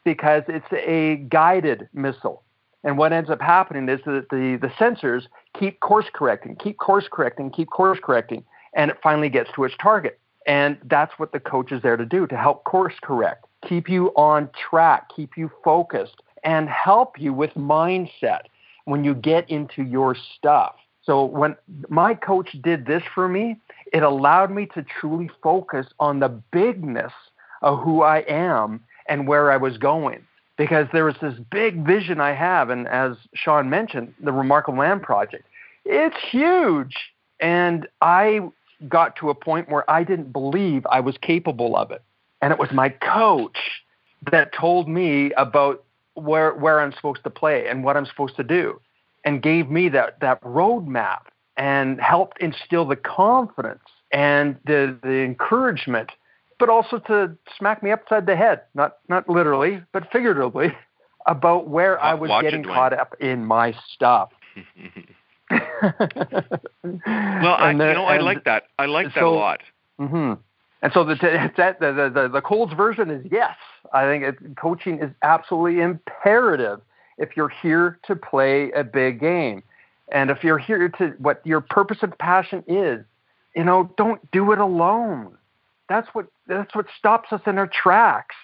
because 0.04 0.44
it's 0.48 0.66
a 0.72 1.18
guided 1.30 1.90
missile. 1.94 2.44
And 2.86 3.00
what 3.00 3.12
ends 3.12 3.32
up 3.32 3.42
happening 3.42 3.90
is 3.90 4.00
that 4.06 4.28
the, 4.30 4.60
the 4.62 4.68
sensors 4.80 5.24
keep 5.60 5.80
course 5.80 6.06
correcting, 6.14 6.56
keep 6.56 6.78
course 6.78 7.06
correcting, 7.12 7.50
keep 7.50 7.70
course 7.72 7.98
correcting, 8.02 8.46
and 8.76 8.92
it 8.92 8.98
finally 9.02 9.28
gets 9.28 9.50
to 9.56 9.64
its 9.64 9.74
target. 9.82 10.20
And 10.46 10.78
that's 10.86 11.12
what 11.18 11.32
the 11.32 11.40
coach 11.40 11.72
is 11.72 11.82
there 11.82 11.98
to 11.98 12.06
do 12.06 12.28
to 12.28 12.38
help 12.38 12.64
course 12.64 12.94
correct, 13.02 13.48
keep 13.68 13.90
you 13.90 14.10
on 14.16 14.50
track, 14.70 15.10
keep 15.14 15.36
you 15.36 15.52
focused, 15.64 16.22
and 16.44 16.70
help 16.70 17.20
you 17.20 17.34
with 17.34 17.50
mindset 17.56 18.42
when 18.86 19.04
you 19.04 19.16
get 19.16 19.50
into 19.50 19.82
your 19.82 20.16
stuff. 20.38 20.76
So 21.02 21.26
when 21.26 21.56
my 21.90 22.14
coach 22.14 22.56
did 22.62 22.86
this 22.86 23.02
for 23.16 23.28
me, 23.28 23.60
it 23.94 24.04
allowed 24.04 24.52
me 24.52 24.68
to 24.76 24.84
truly 24.84 25.32
focus 25.42 25.88
on 26.00 26.20
the 26.20 26.30
bigness 26.30 27.14
of 27.64 27.80
who 27.80 28.04
I 28.04 28.20
am 28.28 28.84
and 29.08 29.28
where 29.28 29.52
I 29.52 29.58
was 29.58 29.78
going 29.78 30.24
because 30.58 30.88
there 30.94 31.06
was 31.06 31.16
this 31.22 31.36
big 31.52 31.86
vision 31.86 32.22
I 32.22 32.34
have, 32.34 32.70
and 32.70 32.88
as 32.88 33.18
Sean 33.34 33.70
mentioned, 33.70 34.14
the 34.22 34.32
Remarkable 34.32 34.78
Man 34.78 35.00
Project. 35.00 35.46
It's 35.84 36.16
huge, 36.32 36.96
and 37.40 37.88
I 38.02 38.42
got 38.88 39.16
to 39.18 39.30
a 39.30 39.36
point 39.36 39.70
where 39.70 39.90
I 39.90 40.04
didn't 40.04 40.32
believe 40.32 40.86
I 40.90 41.00
was 41.00 41.18
capable 41.22 41.76
of 41.76 41.92
it, 41.92 42.02
and 42.42 42.52
it 42.52 42.60
was 42.60 42.72
my 42.72 42.90
coach 42.90 43.58
that 44.32 44.54
told 44.54 44.88
me 44.88 45.32
about 45.34 45.84
where 46.16 46.54
where 46.54 46.80
I'm 46.80 46.94
supposed 46.94 47.24
to 47.24 47.30
play 47.30 47.68
and 47.68 47.84
what 47.84 47.98
I'm 47.98 48.06
supposed 48.06 48.36
to 48.38 48.44
do, 48.44 48.80
and 49.24 49.42
gave 49.42 49.70
me 49.70 49.90
that 49.90 50.20
that 50.22 50.42
roadmap 50.42 51.24
and 51.58 52.00
helped 52.00 52.42
instill 52.42 52.86
the 52.86 52.96
confidence 52.96 53.84
and 54.12 54.58
the 54.66 54.98
the 55.04 55.24
encouragement 55.24 56.12
but 56.60 56.70
also 56.70 57.00
to 57.00 57.36
smack 57.58 57.84
me 57.84 57.92
upside 57.92 58.26
the 58.26 58.36
head, 58.36 58.62
not 58.74 58.98
not 59.08 59.30
literally, 59.30 59.82
but 59.92 60.12
figuratively, 60.12 60.76
about 61.26 61.68
where 61.68 62.02
I 62.02 62.14
was 62.14 62.32
getting 62.42 62.62
it, 62.62 62.68
caught 62.68 62.94
up 62.94 63.16
in 63.20 63.46
my 63.46 63.76
stuff. 63.94 64.32
well, 65.52 65.62
I, 66.94 67.74
the, 67.78 67.88
you 67.88 67.94
know, 67.94 68.06
I 68.06 68.20
like 68.20 68.44
that. 68.46 68.64
I 68.80 68.86
like 68.86 69.14
that 69.14 69.24
a 69.24 69.30
lot. 69.30 69.62
Mm-hmm. 70.00 70.34
And 70.82 70.94
so 70.94 71.04
the, 71.04 71.16
the, 71.16 71.76
the, 71.80 72.12
the, 72.14 72.30
the 72.30 72.42
Coles 72.42 72.72
version 72.74 73.10
is 73.10 73.26
yes. 73.32 73.56
I 73.94 74.04
think 74.04 74.24
it, 74.24 74.58
coaching 74.58 75.00
is 75.00 75.10
absolutely 75.24 75.82
imperative 75.82 76.82
if 77.18 77.36
you're 77.36 77.50
here 77.50 78.00
to 78.06 78.16
play 78.16 78.72
a 78.72 78.84
big 78.84 79.20
game. 79.20 79.64
And 80.12 80.30
if 80.30 80.44
you're 80.44 80.60
here 80.60 80.90
to 80.90 81.16
what 81.18 81.42
your 81.46 81.62
purpose 81.62 81.98
and 82.02 82.16
passion 82.20 82.64
is, 82.68 83.04
you 83.56 83.64
know, 83.64 83.92
don't 83.98 84.20
do 84.32 84.52
it 84.52 84.60
alone. 84.60 85.38
That's 85.88 86.08
what 86.14 86.28
that's 86.48 86.74
what 86.76 86.88
stops 86.98 87.32
us 87.32 87.42
in 87.46 87.58
our 87.58 87.68
tracks. 87.68 88.36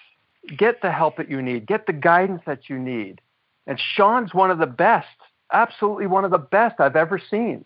Get 0.56 0.82
the 0.82 0.90
help 0.90 1.16
that 1.16 1.30
you 1.30 1.40
need. 1.42 1.66
Get 1.66 1.86
the 1.86 1.92
guidance 1.92 2.42
that 2.46 2.68
you 2.68 2.78
need. 2.78 3.20
And 3.66 3.80
Sean's 3.94 4.34
one 4.34 4.50
of 4.50 4.58
the 4.58 4.66
best, 4.66 5.06
absolutely 5.52 6.06
one 6.06 6.24
of 6.24 6.30
the 6.30 6.38
best 6.38 6.80
I've 6.80 6.96
ever 6.96 7.20
seen. 7.30 7.64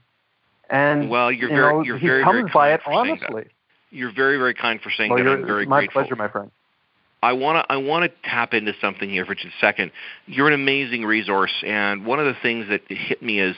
And 0.69 1.09
well, 1.09 1.31
you're 1.31 1.51
you 1.51 1.57
very, 1.57 1.73
know, 1.73 1.83
you're 1.83 1.99
he 1.99 2.07
very, 2.07 2.25
comes 2.25 2.37
very 2.37 2.51
by 2.53 2.73
it 2.75 2.81
honestly. 2.87 3.47
You're 3.91 4.13
very, 4.13 4.37
very 4.37 4.55
kind 4.55 4.81
for 4.81 4.91
saying 4.91 5.11
well, 5.11 5.25
that. 5.25 5.31
I'm 5.31 5.47
very 5.47 5.65
my 5.65 5.81
grateful. 5.81 6.03
pleasure, 6.03 6.17
my 6.17 6.29
friend. 6.29 6.51
I 7.23 7.33
want 7.33 7.65
to 7.65 7.73
I 7.73 7.77
want 7.79 8.11
to 8.11 8.29
tap 8.29 8.53
into 8.53 8.75
something 8.81 9.09
here 9.09 9.25
for 9.25 9.35
just 9.35 9.47
a 9.47 9.61
second. 9.61 9.91
You're 10.27 10.49
an 10.49 10.55
amazing 10.55 11.05
resource, 11.05 11.53
and 11.65 12.05
one 12.05 12.21
of 12.21 12.27
the 12.27 12.37
things 12.41 12.69
that 12.69 12.83
hit 12.89 13.23
me 13.23 13.41
as 13.41 13.55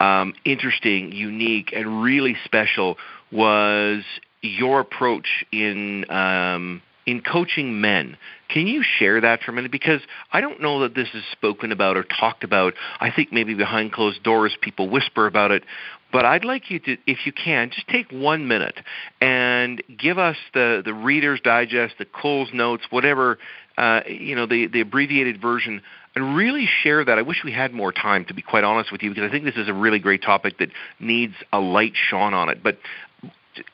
um, 0.00 0.34
interesting, 0.44 1.12
unique, 1.12 1.72
and 1.74 2.02
really 2.02 2.36
special 2.44 2.96
was 3.30 4.04
your 4.44 4.80
approach 4.80 5.44
in 5.52 6.10
um, 6.10 6.82
in 7.06 7.20
coaching 7.20 7.80
men. 7.80 8.16
Can 8.48 8.66
you 8.66 8.82
share 8.82 9.20
that 9.20 9.42
for 9.42 9.50
a 9.50 9.54
minute? 9.54 9.72
Because 9.72 10.00
I 10.32 10.40
don't 10.40 10.60
know 10.60 10.80
that 10.80 10.94
this 10.94 11.08
is 11.14 11.22
spoken 11.32 11.72
about 11.72 11.96
or 11.96 12.04
talked 12.04 12.44
about. 12.44 12.74
I 13.00 13.10
think 13.10 13.32
maybe 13.32 13.54
behind 13.54 13.92
closed 13.92 14.22
doors 14.22 14.56
people 14.60 14.88
whisper 14.88 15.26
about 15.26 15.50
it. 15.50 15.64
But 16.12 16.24
I'd 16.24 16.44
like 16.44 16.70
you 16.70 16.78
to, 16.78 16.96
if 17.06 17.26
you 17.26 17.32
can, 17.32 17.70
just 17.70 17.88
take 17.88 18.12
one 18.12 18.46
minute 18.46 18.78
and 19.20 19.82
give 19.98 20.16
us 20.16 20.36
the, 20.52 20.80
the 20.84 20.94
Reader's 20.94 21.40
Digest, 21.40 21.96
the 21.98 22.04
Coles 22.04 22.50
Notes, 22.54 22.84
whatever, 22.90 23.38
uh, 23.76 24.02
you 24.06 24.36
know, 24.36 24.46
the, 24.46 24.68
the 24.68 24.80
abbreviated 24.80 25.42
version, 25.42 25.82
and 26.14 26.36
really 26.36 26.68
share 26.82 27.04
that. 27.04 27.18
I 27.18 27.22
wish 27.22 27.42
we 27.44 27.50
had 27.50 27.72
more 27.72 27.90
time, 27.90 28.24
to 28.26 28.34
be 28.34 28.42
quite 28.42 28.62
honest 28.62 28.92
with 28.92 29.02
you, 29.02 29.10
because 29.10 29.28
I 29.28 29.30
think 29.32 29.44
this 29.44 29.56
is 29.56 29.68
a 29.68 29.74
really 29.74 29.98
great 29.98 30.22
topic 30.22 30.58
that 30.58 30.68
needs 31.00 31.34
a 31.52 31.58
light 31.58 31.94
shone 31.96 32.32
on 32.32 32.48
it. 32.48 32.62
But 32.62 32.78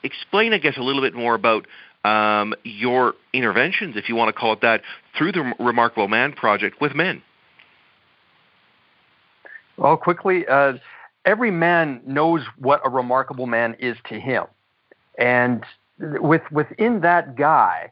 explain, 0.03 0.53
I 0.53 0.59
guess, 0.59 0.77
a 0.77 0.83
little 0.83 1.03
bit 1.03 1.14
more 1.14 1.35
about 1.35 1.66
um, 2.05 2.55
your 2.64 3.14
interventions, 3.33 3.97
if 3.97 4.09
you 4.09 4.16
want 4.16 4.29
to 4.29 4.33
call 4.33 4.53
it 4.53 4.61
that, 4.62 4.83
through 5.16 5.33
the 5.33 5.53
Remarkable 5.59 6.09
Man 6.09 6.33
Project 6.33 6.81
with 6.81 6.95
men. 6.95 7.23
Well, 9.77 9.97
quickly, 9.97 10.47
uh, 10.47 10.75
every 11.25 11.51
man 11.51 12.03
knows 12.07 12.43
what 12.59 12.81
a 12.85 12.90
remarkable 12.90 13.47
man 13.47 13.77
is 13.79 13.97
to 14.09 14.21
him, 14.21 14.45
and 15.19 15.64
with 15.99 16.43
within 16.51 17.01
that 17.01 17.37
guy, 17.37 17.90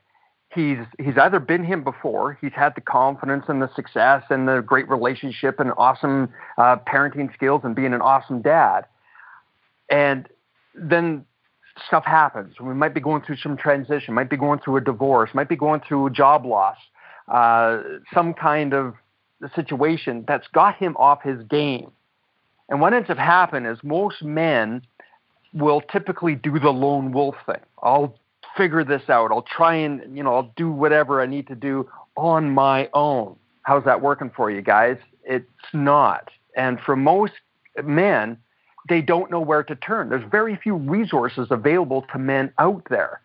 he's 0.55 0.79
he's 0.99 1.17
either 1.17 1.41
been 1.41 1.65
him 1.65 1.85
before, 1.85 2.39
he's 2.41 2.53
had 2.53 2.75
the 2.75 2.81
confidence 2.81 3.45
and 3.49 3.63
the 3.63 3.71
success 3.75 4.23
and 4.31 4.49
the 4.49 4.61
great 4.61 4.89
relationship 4.89 5.61
and 5.61 5.73
awesome 5.79 6.29
uh, 6.59 6.77
parenting 6.87 7.33
skills 7.35 7.63
and 7.65 7.75
being 7.75 7.95
an 7.95 8.03
awesome 8.03 8.43
dad, 8.43 8.85
and 9.91 10.29
then 10.75 11.25
stuff 11.87 12.05
happens. 12.05 12.55
We 12.61 12.75
might 12.75 12.95
be 12.95 13.01
going 13.01 13.23
through 13.23 13.37
some 13.37 13.57
transition, 13.57 14.15
might 14.15 14.31
be 14.31 14.37
going 14.37 14.61
through 14.61 14.77
a 14.77 14.81
divorce, 14.81 15.31
might 15.35 15.49
be 15.49 15.57
going 15.57 15.81
through 15.87 16.07
a 16.07 16.11
job 16.11 16.45
loss, 16.45 16.77
uh, 17.29 17.83
some 18.13 18.35
kind 18.35 18.75
of 18.75 18.95
situation 19.55 20.25
that's 20.27 20.47
got 20.49 20.77
him 20.77 20.97
off 20.97 21.23
his 21.23 21.43
game. 21.45 21.91
And 22.69 22.81
what 22.81 22.93
ends 22.93 23.09
up 23.09 23.19
happening 23.19 23.71
is 23.71 23.79
most 23.83 24.23
men 24.23 24.83
will 25.55 25.81
typically 25.81 26.35
do 26.35 26.59
the 26.59 26.71
lone 26.71 27.13
wolf 27.13 27.37
thing. 27.47 27.61
I'll 27.83 28.15
figure 28.57 28.85
this 28.85 29.09
out. 29.09 29.31
I'll 29.31 29.43
try 29.43 29.75
and, 29.75 30.17
you 30.17 30.23
know, 30.23 30.35
I'll 30.35 30.53
do 30.57 30.71
whatever 30.71 31.21
I 31.23 31.27
need 31.27 31.47
to 31.49 31.55
do 31.55 31.89
on 32.17 32.51
my 32.51 32.89
own. 32.93 33.37
How's 33.63 33.85
that 33.85 34.03
working 34.03 34.31
for 34.35 34.51
you 34.51 34.61
guys? 34.63 34.97
It's 35.25 35.47
not. 35.73 36.29
And 36.57 36.81
for 36.81 36.97
most 36.97 37.35
men, 37.83 38.39
they 38.89 39.01
don't 39.01 39.31
know 39.31 39.41
where 39.41 39.63
to 39.63 39.75
turn. 39.77 40.09
There's 40.09 40.29
very 40.31 40.57
few 40.57 40.75
resources 40.75 41.49
available 41.51 42.05
to 42.13 42.19
men 42.19 42.53
out 42.59 42.87
there. 42.91 43.21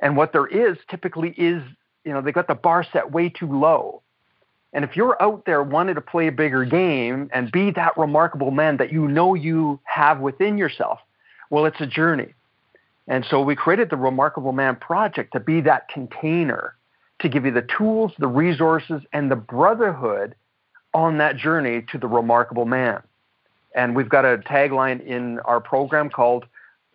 And 0.00 0.16
what 0.16 0.32
there 0.32 0.46
is 0.46 0.76
typically 0.88 1.30
is, 1.30 1.62
you 2.04 2.12
know, 2.12 2.20
they 2.20 2.32
got 2.32 2.46
the 2.46 2.54
bar 2.54 2.84
set 2.92 3.10
way 3.10 3.28
too 3.28 3.46
low. 3.46 4.02
And 4.72 4.84
if 4.84 4.96
you're 4.96 5.20
out 5.22 5.44
there 5.46 5.62
wanting 5.62 5.94
to 5.94 6.00
play 6.00 6.26
a 6.28 6.32
bigger 6.32 6.64
game 6.64 7.30
and 7.32 7.50
be 7.50 7.70
that 7.72 7.96
remarkable 7.96 8.50
man 8.50 8.76
that 8.76 8.92
you 8.92 9.08
know 9.08 9.34
you 9.34 9.80
have 9.84 10.20
within 10.20 10.58
yourself, 10.58 11.00
well, 11.50 11.64
it's 11.64 11.80
a 11.80 11.86
journey. 11.86 12.34
And 13.06 13.24
so 13.30 13.40
we 13.40 13.56
created 13.56 13.88
the 13.88 13.96
Remarkable 13.96 14.52
Man 14.52 14.76
Project 14.76 15.32
to 15.32 15.40
be 15.40 15.62
that 15.62 15.88
container 15.88 16.74
to 17.20 17.28
give 17.28 17.46
you 17.46 17.50
the 17.50 17.66
tools, 17.76 18.12
the 18.18 18.28
resources, 18.28 19.02
and 19.12 19.30
the 19.30 19.36
brotherhood 19.36 20.34
on 20.94 21.18
that 21.18 21.36
journey 21.36 21.84
to 21.90 21.98
the 21.98 22.06
remarkable 22.06 22.64
man. 22.64 23.02
And 23.78 23.94
we've 23.94 24.08
got 24.08 24.24
a 24.24 24.38
tagline 24.38 25.06
in 25.06 25.38
our 25.44 25.60
program 25.60 26.10
called, 26.10 26.46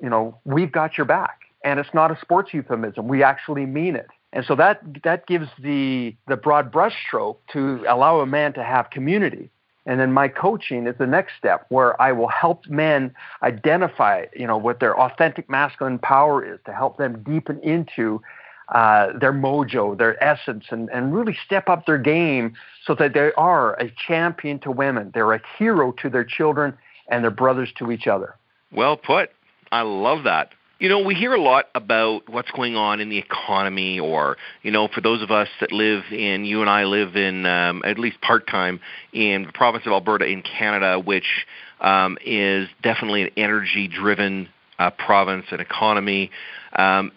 you 0.02 0.10
know, 0.10 0.38
we've 0.44 0.72
got 0.72 0.98
your 0.98 1.06
back. 1.06 1.40
And 1.64 1.80
it's 1.80 1.94
not 1.94 2.12
a 2.12 2.20
sports 2.20 2.54
euphemism. 2.54 3.08
We 3.08 3.24
actually 3.24 3.66
mean 3.66 3.96
it. 3.96 4.10
And 4.34 4.44
so 4.46 4.54
that 4.56 4.82
that 5.04 5.26
gives 5.26 5.48
the 5.58 6.14
the 6.28 6.36
broad 6.36 6.74
brushstroke 6.74 7.38
to 7.54 7.86
allow 7.88 8.20
a 8.20 8.26
man 8.26 8.52
to 8.54 8.64
have 8.64 8.90
community. 8.90 9.50
And 9.86 9.98
then 9.98 10.12
my 10.12 10.28
coaching 10.28 10.86
is 10.86 10.96
the 10.98 11.08
next 11.08 11.34
step 11.38 11.66
where 11.70 12.00
I 12.02 12.12
will 12.12 12.28
help 12.28 12.68
men 12.68 13.14
identify, 13.44 14.26
you 14.36 14.48
know, 14.48 14.58
what 14.58 14.82
their 14.82 15.00
authentic 15.00 15.50
masculine 15.50 16.00
power 16.00 16.44
is 16.44 16.60
to 16.66 16.74
help 16.74 16.98
them 16.98 17.24
deepen 17.24 17.60
into 17.62 18.22
uh, 18.70 19.18
their 19.20 19.34
mojo, 19.34 19.98
their 19.98 20.22
essence, 20.24 20.66
and, 20.70 20.90
and 20.90 21.14
really 21.14 21.38
step 21.46 21.70
up 21.70 21.86
their 21.86 21.98
game 21.98 22.54
so 22.86 22.96
that 22.96 23.14
they 23.14 23.32
are 23.38 23.74
a 23.76 23.92
champion 24.08 24.60
to 24.60 24.72
women. 24.72 25.12
They're 25.14 25.34
a 25.34 25.42
hero 25.58 25.92
to 26.02 26.10
their 26.10 26.24
children 26.24 26.78
and 27.10 27.24
their 27.24 27.32
brothers 27.32 27.72
to 27.78 27.92
each 27.92 28.08
other. 28.08 28.36
Well 28.72 28.98
put. 28.98 29.30
I 29.72 29.82
love 29.82 30.24
that. 30.24 30.52
You 30.80 30.90
know, 30.90 31.00
we 31.00 31.16
hear 31.16 31.34
a 31.34 31.42
lot 31.42 31.70
about 31.76 32.28
what's 32.28 32.52
going 32.52 32.76
on 32.76 33.00
in 33.00 33.08
the 33.08 33.18
economy, 33.18 34.00
or, 34.00 34.36
you 34.64 34.72
know, 34.72 34.90
for 34.90 35.00
those 35.00 35.22
of 35.22 35.32
us 35.32 35.48
that 35.62 35.72
live 35.72 36.04
in, 36.12 36.44
you 36.44 36.60
and 36.60 36.70
I 36.70 36.84
live 36.84 37.16
in, 37.16 37.46
um, 37.46 37.84
at 37.86 37.98
least 37.98 38.20
part 38.20 38.48
time, 38.48 38.82
in 39.14 39.44
the 39.44 39.52
province 39.54 39.86
of 39.86 39.94
Alberta 39.94 40.26
in 40.26 40.42
Canada, 40.42 41.00
which 41.00 41.46
um, 41.80 42.18
is 42.26 42.68
definitely 42.82 43.22
an 43.24 43.30
energy 43.38 43.88
driven 43.88 44.50
uh, 44.84 44.90
province 44.92 45.46
and 45.52 45.62
economy. 45.62 46.30
Um, 46.76 47.12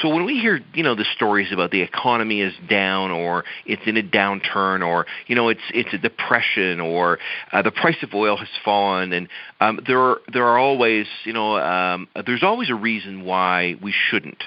so 0.00 0.08
when 0.08 0.24
we 0.24 0.38
hear, 0.38 0.60
you 0.72 0.82
know, 0.82 0.94
the 0.94 1.04
stories 1.16 1.52
about 1.52 1.70
the 1.70 1.82
economy 1.82 2.40
is 2.40 2.54
down 2.68 3.10
or 3.10 3.44
it's 3.66 3.82
in 3.86 3.96
a 3.96 4.02
downturn 4.02 4.86
or, 4.86 5.06
you 5.26 5.34
know, 5.34 5.48
it's 5.48 5.60
it's 5.72 5.92
a 5.92 5.98
depression 5.98 6.80
or 6.80 7.18
uh, 7.52 7.60
the 7.62 7.72
price 7.72 7.96
of 8.02 8.14
oil 8.14 8.36
has 8.36 8.48
fallen, 8.64 9.12
and 9.12 9.28
um, 9.60 9.80
there 9.86 10.00
are 10.00 10.20
there 10.32 10.46
are 10.46 10.58
always, 10.58 11.06
you 11.24 11.32
know, 11.32 11.56
um, 11.56 12.08
there's 12.24 12.42
always 12.42 12.70
a 12.70 12.74
reason 12.74 13.24
why 13.24 13.76
we 13.82 13.92
shouldn't. 14.10 14.42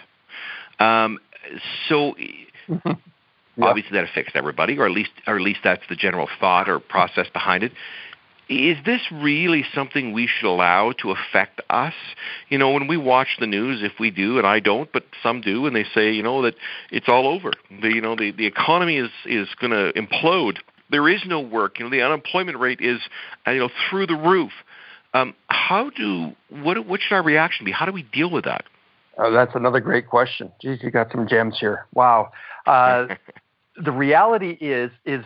Um, 0.80 1.20
so. 1.90 2.16
Obviously, 3.60 3.94
that 3.94 4.04
affects 4.04 4.34
everybody, 4.36 4.78
or 4.78 4.86
at 4.86 4.92
least, 4.92 5.10
or 5.26 5.36
at 5.36 5.42
least 5.42 5.62
that's 5.64 5.82
the 5.90 5.96
general 5.96 6.30
thought 6.40 6.70
or 6.70 6.80
process 6.80 7.26
behind 7.34 7.64
it 7.64 7.72
is 8.50 8.78
this 8.86 9.02
really 9.12 9.66
something 9.76 10.14
we 10.14 10.28
should 10.28 10.48
allow 10.48 10.94
to 11.02 11.12
affect 11.12 11.62
us? 11.70 11.94
You 12.50 12.58
know, 12.58 12.72
when 12.72 12.88
we 12.88 12.98
watch 12.98 13.38
the 13.40 13.48
news, 13.48 13.82
if 13.84 14.00
we 14.00 14.12
do, 14.12 14.38
and 14.38 14.48
I 14.48 14.60
don't, 14.60 14.92
but 14.92 15.04
some 15.22 15.42
do, 15.42 15.66
and 15.66 15.76
they 15.76 15.86
say, 15.94 16.12
you 16.14 16.24
know, 16.24 16.42
that 16.44 16.56
it's 16.92 17.10
all 17.10 17.28
over. 17.28 17.52
The, 17.82 17.90
you 17.90 18.02
know, 18.02 18.16
the, 18.16 18.32
the 18.32 18.46
economy 18.46 18.98
is, 18.98 19.10
is 19.26 19.48
going 19.60 19.72
to 19.72 19.92
implode. 20.00 20.60
There 20.90 21.10
is 21.10 21.22
no 21.26 21.42
work. 21.42 21.80
You 21.80 21.86
know, 21.86 21.92
the 21.92 22.02
unemployment 22.02 22.58
rate 22.58 22.80
is, 22.80 23.00
uh, 23.46 23.52
you 23.52 23.60
know, 23.60 23.70
through 23.90 24.08
the 24.08 24.16
roof. 24.16 24.52
Um, 25.14 25.34
how 25.48 25.90
do 25.90 26.34
what 26.50 26.86
what 26.86 27.02
should 27.02 27.16
our 27.16 27.24
reaction 27.24 27.66
be? 27.66 27.72
How 27.72 27.86
do 27.86 27.92
we 27.92 28.04
deal 28.04 28.30
with 28.30 28.46
that? 28.46 28.66
Oh, 29.18 29.32
that's 29.32 29.56
another 29.56 29.80
great 29.80 30.08
question. 30.08 30.52
Geez, 30.62 30.80
you 30.84 30.92
got 30.92 31.12
some 31.12 31.28
gems 31.28 31.58
here. 31.60 31.88
Wow. 31.94 32.32
Uh, 32.66 33.08
the 33.84 33.92
reality 33.92 34.58
is 34.62 34.92
is 35.06 35.24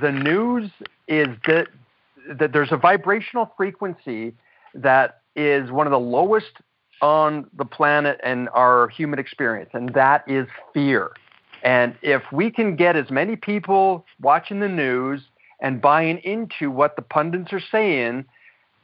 the 0.00 0.10
news 0.10 0.70
is 1.06 1.28
that 1.46 1.68
that 2.28 2.52
there's 2.52 2.72
a 2.72 2.76
vibrational 2.76 3.52
frequency 3.56 4.34
that 4.74 5.20
is 5.36 5.70
one 5.70 5.86
of 5.86 5.90
the 5.90 5.98
lowest 5.98 6.52
on 7.02 7.46
the 7.56 7.64
planet 7.64 8.20
and 8.22 8.48
our 8.50 8.88
human 8.88 9.18
experience, 9.18 9.70
and 9.72 9.94
that 9.94 10.22
is 10.28 10.46
fear. 10.74 11.12
And 11.62 11.94
if 12.02 12.22
we 12.32 12.50
can 12.50 12.76
get 12.76 12.96
as 12.96 13.10
many 13.10 13.36
people 13.36 14.04
watching 14.20 14.60
the 14.60 14.68
news 14.68 15.22
and 15.60 15.80
buying 15.80 16.18
into 16.18 16.70
what 16.70 16.96
the 16.96 17.02
pundits 17.02 17.52
are 17.52 17.62
saying 17.70 18.24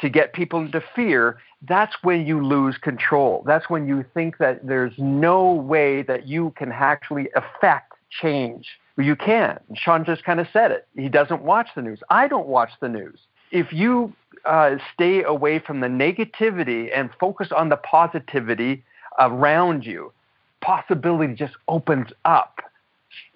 to 0.01 0.09
get 0.09 0.35
people 0.35 0.61
into 0.61 0.83
fear, 0.94 1.38
that's 1.62 1.94
when 2.03 2.27
you 2.27 2.44
lose 2.44 2.77
control. 2.77 3.42
That's 3.46 3.70
when 3.70 3.88
you 3.88 4.05
think 4.12 4.38
that 4.38 4.66
there's 4.66 4.92
no 4.99 5.53
way 5.53 6.03
that 6.03 6.29
you 6.29 6.53
can 6.57 6.70
actually 6.70 7.29
affect 7.35 7.92
change. 8.10 8.78
You 8.96 9.16
can. 9.16 9.60
Sean 9.74 10.04
just 10.04 10.24
kind 10.24 10.40
of 10.40 10.46
said 10.52 10.70
it. 10.70 10.88
He 10.96 11.08
doesn't 11.08 11.42
watch 11.42 11.68
the 11.74 11.82
news. 11.82 12.00
I 12.08 12.28
don't 12.28 12.46
watch 12.46 12.70
the 12.80 12.88
news 12.88 13.18
if 13.50 13.72
you 13.72 14.12
uh, 14.44 14.76
stay 14.94 15.22
away 15.22 15.58
from 15.58 15.80
the 15.80 15.86
negativity 15.86 16.90
and 16.94 17.10
focus 17.18 17.48
on 17.56 17.68
the 17.68 17.76
positivity 17.76 18.84
around 19.18 19.84
you, 19.84 20.12
possibility 20.60 21.34
just 21.34 21.54
opens 21.68 22.08
up. 22.24 22.60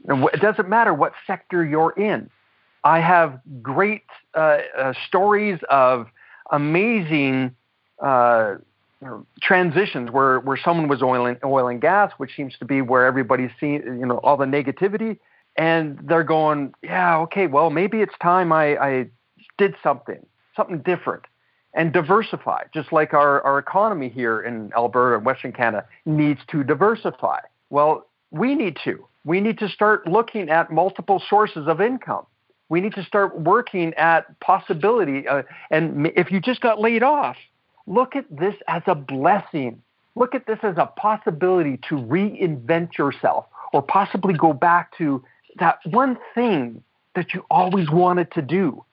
It 0.08 0.40
doesn't 0.40 0.68
matter 0.68 0.92
what 0.92 1.12
sector 1.26 1.64
you're 1.64 1.92
in. 1.92 2.30
I 2.84 3.00
have 3.00 3.40
great 3.62 4.04
uh, 4.34 4.58
uh, 4.76 4.92
stories 5.06 5.58
of 5.68 6.06
amazing 6.50 7.54
uh, 8.02 8.56
transitions 9.40 10.10
where, 10.10 10.40
where 10.40 10.58
someone 10.62 10.88
was 10.88 11.02
oil 11.02 11.26
and, 11.26 11.38
oil 11.44 11.68
and 11.68 11.80
gas, 11.80 12.12
which 12.18 12.34
seems 12.36 12.56
to 12.58 12.64
be 12.64 12.82
where 12.82 13.06
everybody's 13.06 13.50
seeing, 13.58 13.82
you 13.82 14.06
know, 14.06 14.18
all 14.18 14.36
the 14.36 14.44
negativity. 14.44 15.18
And 15.56 15.98
they're 16.04 16.24
going, 16.24 16.74
yeah, 16.82 17.18
okay, 17.18 17.46
well, 17.46 17.70
maybe 17.70 18.00
it's 18.00 18.14
time 18.22 18.52
I, 18.52 18.76
I 18.76 19.06
did 19.58 19.74
something, 19.82 20.24
something 20.56 20.78
different, 20.78 21.24
and 21.74 21.92
diversify, 21.92 22.64
just 22.72 22.92
like 22.92 23.14
our, 23.14 23.40
our 23.42 23.58
economy 23.58 24.08
here 24.08 24.40
in 24.40 24.72
Alberta 24.76 25.16
and 25.16 25.24
Western 25.24 25.52
Canada 25.52 25.86
needs 26.06 26.40
to 26.48 26.62
diversify. 26.62 27.40
Well, 27.68 28.06
we 28.30 28.54
need 28.54 28.78
to. 28.84 29.06
We 29.24 29.40
need 29.40 29.58
to 29.58 29.68
start 29.68 30.06
looking 30.06 30.48
at 30.50 30.70
multiple 30.70 31.22
sources 31.28 31.66
of 31.68 31.80
income. 31.80 32.26
We 32.68 32.80
need 32.80 32.94
to 32.94 33.04
start 33.04 33.38
working 33.38 33.92
at 33.94 34.38
possibility. 34.40 35.26
Uh, 35.26 35.42
and 35.70 36.06
if 36.14 36.30
you 36.30 36.40
just 36.40 36.60
got 36.60 36.80
laid 36.80 37.02
off, 37.02 37.36
look 37.90 38.14
at 38.14 38.24
this 38.30 38.54
as 38.68 38.82
a 38.86 38.94
blessing. 38.94 39.82
Look 40.14 40.34
at 40.34 40.46
this 40.46 40.60
as 40.62 40.76
a 40.78 40.86
possibility 40.86 41.78
to 41.88 41.96
reinvent 41.96 42.96
yourself 42.96 43.46
or 43.72 43.82
possibly 43.82 44.34
go 44.34 44.52
back 44.52 44.96
to 44.98 45.22
that 45.58 45.80
one 45.84 46.16
thing 46.34 46.82
that 47.16 47.34
you 47.34 47.44
always 47.50 47.90
wanted 47.90 48.30
to 48.32 48.42
do. 48.42 48.84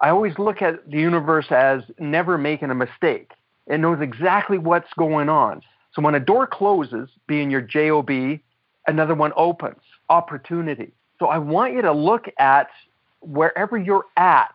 I 0.00 0.10
always 0.10 0.36
look 0.38 0.60
at 0.60 0.90
the 0.90 0.98
universe 0.98 1.46
as 1.50 1.82
never 2.00 2.36
making 2.36 2.70
a 2.70 2.74
mistake. 2.74 3.30
It 3.68 3.78
knows 3.78 4.00
exactly 4.00 4.58
what's 4.58 4.92
going 4.98 5.28
on. 5.28 5.62
So 5.94 6.02
when 6.02 6.16
a 6.16 6.20
door 6.20 6.48
closes, 6.48 7.08
being 7.28 7.50
your 7.50 7.60
JOB, 7.60 8.40
another 8.88 9.14
one 9.14 9.32
opens. 9.36 9.80
Opportunity. 10.08 10.90
So 11.20 11.26
I 11.26 11.38
want 11.38 11.74
you 11.74 11.82
to 11.82 11.92
look 11.92 12.26
at 12.38 12.68
wherever 13.20 13.78
you're 13.78 14.06
at 14.16 14.54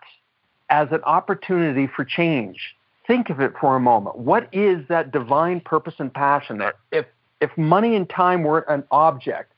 as 0.69 0.89
an 0.91 1.01
opportunity 1.03 1.87
for 1.87 2.03
change. 2.03 2.75
Think 3.07 3.29
of 3.29 3.39
it 3.39 3.53
for 3.59 3.75
a 3.75 3.79
moment. 3.79 4.17
What 4.17 4.49
is 4.51 4.85
that 4.89 5.11
divine 5.11 5.61
purpose 5.61 5.95
and 5.97 6.13
passion 6.13 6.57
that 6.59 6.75
if 6.91 7.05
if 7.39 7.55
money 7.57 7.95
and 7.95 8.09
time 8.09 8.43
were 8.43 8.59
an 8.69 8.83
object 8.91 9.53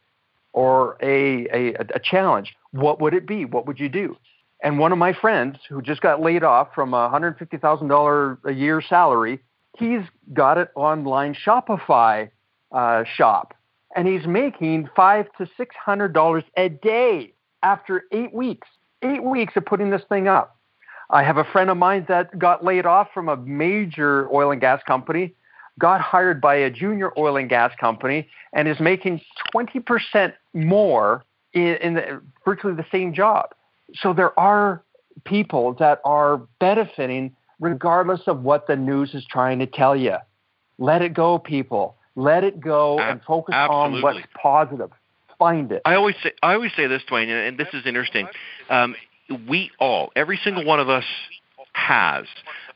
or 0.54 0.98
a, 1.02 1.48
a, 1.48 1.74
a 1.96 2.00
challenge, 2.00 2.56
what 2.72 3.00
would 3.00 3.14
it 3.14 3.26
be? 3.26 3.46
What 3.46 3.66
would 3.68 3.80
you 3.80 3.90
do? 3.90 4.18
And 4.62 4.78
one 4.78 4.92
of 4.92 4.98
my 4.98 5.14
friends 5.14 5.58
who 5.70 5.82
just 5.82 6.02
got 6.02 6.22
laid 6.22 6.44
off 6.44 6.70
from 6.76 6.94
a 6.94 7.10
$150,000 7.10 8.38
a 8.44 8.52
year 8.52 8.82
salary, 8.82 9.40
he's 9.78 10.02
got 10.34 10.58
an 10.58 10.68
online 10.76 11.34
Shopify 11.34 12.30
uh, 12.74 13.04
shop, 13.16 13.54
and 13.96 14.08
he's 14.08 14.28
making 14.28 14.90
five 14.96 15.28
to 15.38 15.48
six 15.56 15.76
hundred 15.76 16.14
dollars 16.14 16.44
a 16.58 16.70
day 16.70 17.34
after 17.64 18.04
eight 18.12 18.34
weeks. 18.34 18.68
Eight 19.02 19.24
weeks 19.24 19.54
of 19.56 19.66
putting 19.66 19.90
this 19.90 20.02
thing 20.10 20.28
up. 20.28 20.59
I 21.10 21.24
have 21.24 21.38
a 21.38 21.44
friend 21.44 21.70
of 21.70 21.78
mine 21.78 22.06
that 22.08 22.38
got 22.38 22.64
laid 22.64 22.86
off 22.86 23.08
from 23.14 23.30
a 23.30 23.38
major 23.38 24.32
oil 24.34 24.52
and 24.52 24.62
gas 24.62 24.82
company, 24.86 25.34
got 25.80 26.02
hired 26.02 26.40
by 26.40 26.56
a 26.56 26.70
junior 26.70 27.12
oil 27.18 27.38
and 27.38 27.50
gas 27.50 27.72
company, 27.80 28.28
and 28.54 28.68
is 28.68 28.80
making 28.80 29.22
20% 29.54 30.34
more 30.54 31.24
in, 31.54 31.76
in 31.82 31.94
the, 31.96 32.22
virtually 32.46 32.76
the 32.76 32.86
same 32.92 33.14
job. 33.14 33.50
So 33.96 34.14
there 34.14 34.38
are 34.40 34.84
people 35.26 35.74
that 35.80 36.00
are 36.06 36.42
benefiting 36.60 37.36
regardless 37.60 38.22
of 38.28 38.44
what 38.44 38.68
the 38.68 38.76
news 38.76 39.14
is 39.14 39.26
trying 39.30 39.60
to 39.60 39.66
tell 39.66 39.96
you. 39.96 40.16
Let 40.78 41.02
it 41.02 41.14
go, 41.14 41.40
people. 41.40 41.96
Let 42.16 42.44
it 42.44 42.60
go 42.60 43.00
and 43.00 43.22
focus 43.24 43.54
Absolutely. 43.56 43.98
on 43.98 44.02
what's 44.02 44.28
positive. 44.42 44.92
Find 45.38 45.72
it. 45.72 45.82
I 45.86 45.96
always 45.96 46.16
say 46.22 46.34
I 46.44 46.54
always 46.54 46.72
say 46.76 46.88
this, 46.88 47.02
Dwayne, 47.10 47.30
and 47.30 47.58
this 47.58 47.70
is 47.74 47.86
interesting. 47.86 48.28
Um, 48.70 48.96
we 49.48 49.72
all, 49.80 50.12
every 50.16 50.40
single 50.44 50.66
one 50.66 50.80
of 50.80 50.90
us, 50.90 51.06
has 51.74 52.26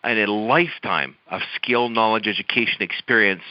and 0.03 0.19
a 0.19 0.31
lifetime 0.31 1.15
of 1.29 1.41
skill, 1.55 1.89
knowledge, 1.89 2.27
education, 2.27 2.81
experience, 2.81 3.43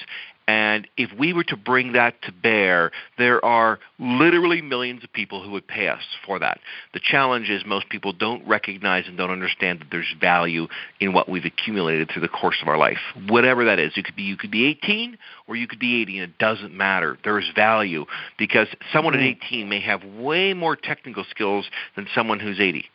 And 0.49 0.89
if 0.97 1.11
we 1.17 1.33
were 1.33 1.45
to 1.45 1.57
bring 1.57 1.93
that 1.93 2.21
to 2.23 2.33
bear, 2.33 2.91
there 3.17 3.45
are 3.45 3.79
literally 3.99 4.61
millions 4.61 5.05
of 5.05 5.13
people 5.13 5.43
who 5.43 5.53
would 5.53 5.67
pay 5.67 5.89
us 5.89 6.03
for 6.27 6.39
that. 6.41 6.59
The 6.95 7.01
challenge 7.01 7.49
is 7.49 7.63
most 7.65 7.89
people 7.89 8.13
don't 8.13 8.47
recognize 8.47 9.05
and 9.07 9.17
don't 9.17 9.31
understand 9.31 9.81
that 9.81 9.89
there's 9.91 10.13
value 10.21 10.67
in 11.01 11.13
what 11.13 11.29
we've 11.29 11.45
accumulated 11.45 12.11
through 12.11 12.23
the 12.23 12.29
course 12.29 12.57
of 12.61 12.69
our 12.69 12.79
life. 12.79 12.99
Whatever 13.29 13.65
that 13.67 13.79
is. 13.79 13.97
You 13.97 14.03
could 14.03 14.17
be 14.17 14.23
you 14.23 14.37
could 14.37 14.51
be 14.51 14.67
18 14.67 15.17
or 15.47 15.57
you 15.57 15.69
could 15.69 15.79
be 15.79 16.03
80 16.03 16.19
and 16.19 16.31
it 16.31 16.39
doesn't 16.39 16.75
matter. 16.75 17.19
There's 17.23 17.51
value 17.55 18.07
because 18.39 18.69
someone 18.93 19.15
mm-hmm. 19.15 19.43
at 19.43 19.47
18 19.47 19.69
may 19.69 19.81
have 19.81 20.05
way 20.05 20.55
more 20.55 20.77
technical 20.77 21.25
skills 21.31 21.67
than 21.95 22.09
someone 22.15 22.41
who's 22.41 22.59
80. 22.59 22.87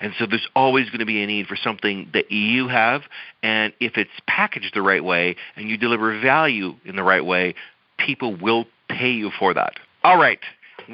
And 0.00 0.12
so 0.18 0.26
there's 0.26 0.48
always 0.54 0.86
going 0.86 1.00
to 1.00 1.06
be 1.06 1.22
a 1.22 1.26
need 1.26 1.46
for 1.46 1.56
something 1.56 2.10
that 2.12 2.30
you 2.30 2.68
have. 2.68 3.02
And 3.42 3.72
if 3.80 3.96
it's 3.96 4.10
packaged 4.26 4.72
the 4.74 4.82
right 4.82 5.04
way 5.04 5.36
and 5.56 5.68
you 5.68 5.76
deliver 5.76 6.18
value 6.20 6.74
in 6.84 6.96
the 6.96 7.02
right 7.02 7.24
way, 7.24 7.54
people 7.98 8.36
will 8.36 8.66
pay 8.88 9.10
you 9.10 9.30
for 9.38 9.54
that. 9.54 9.74
All 10.04 10.18
right. 10.18 10.40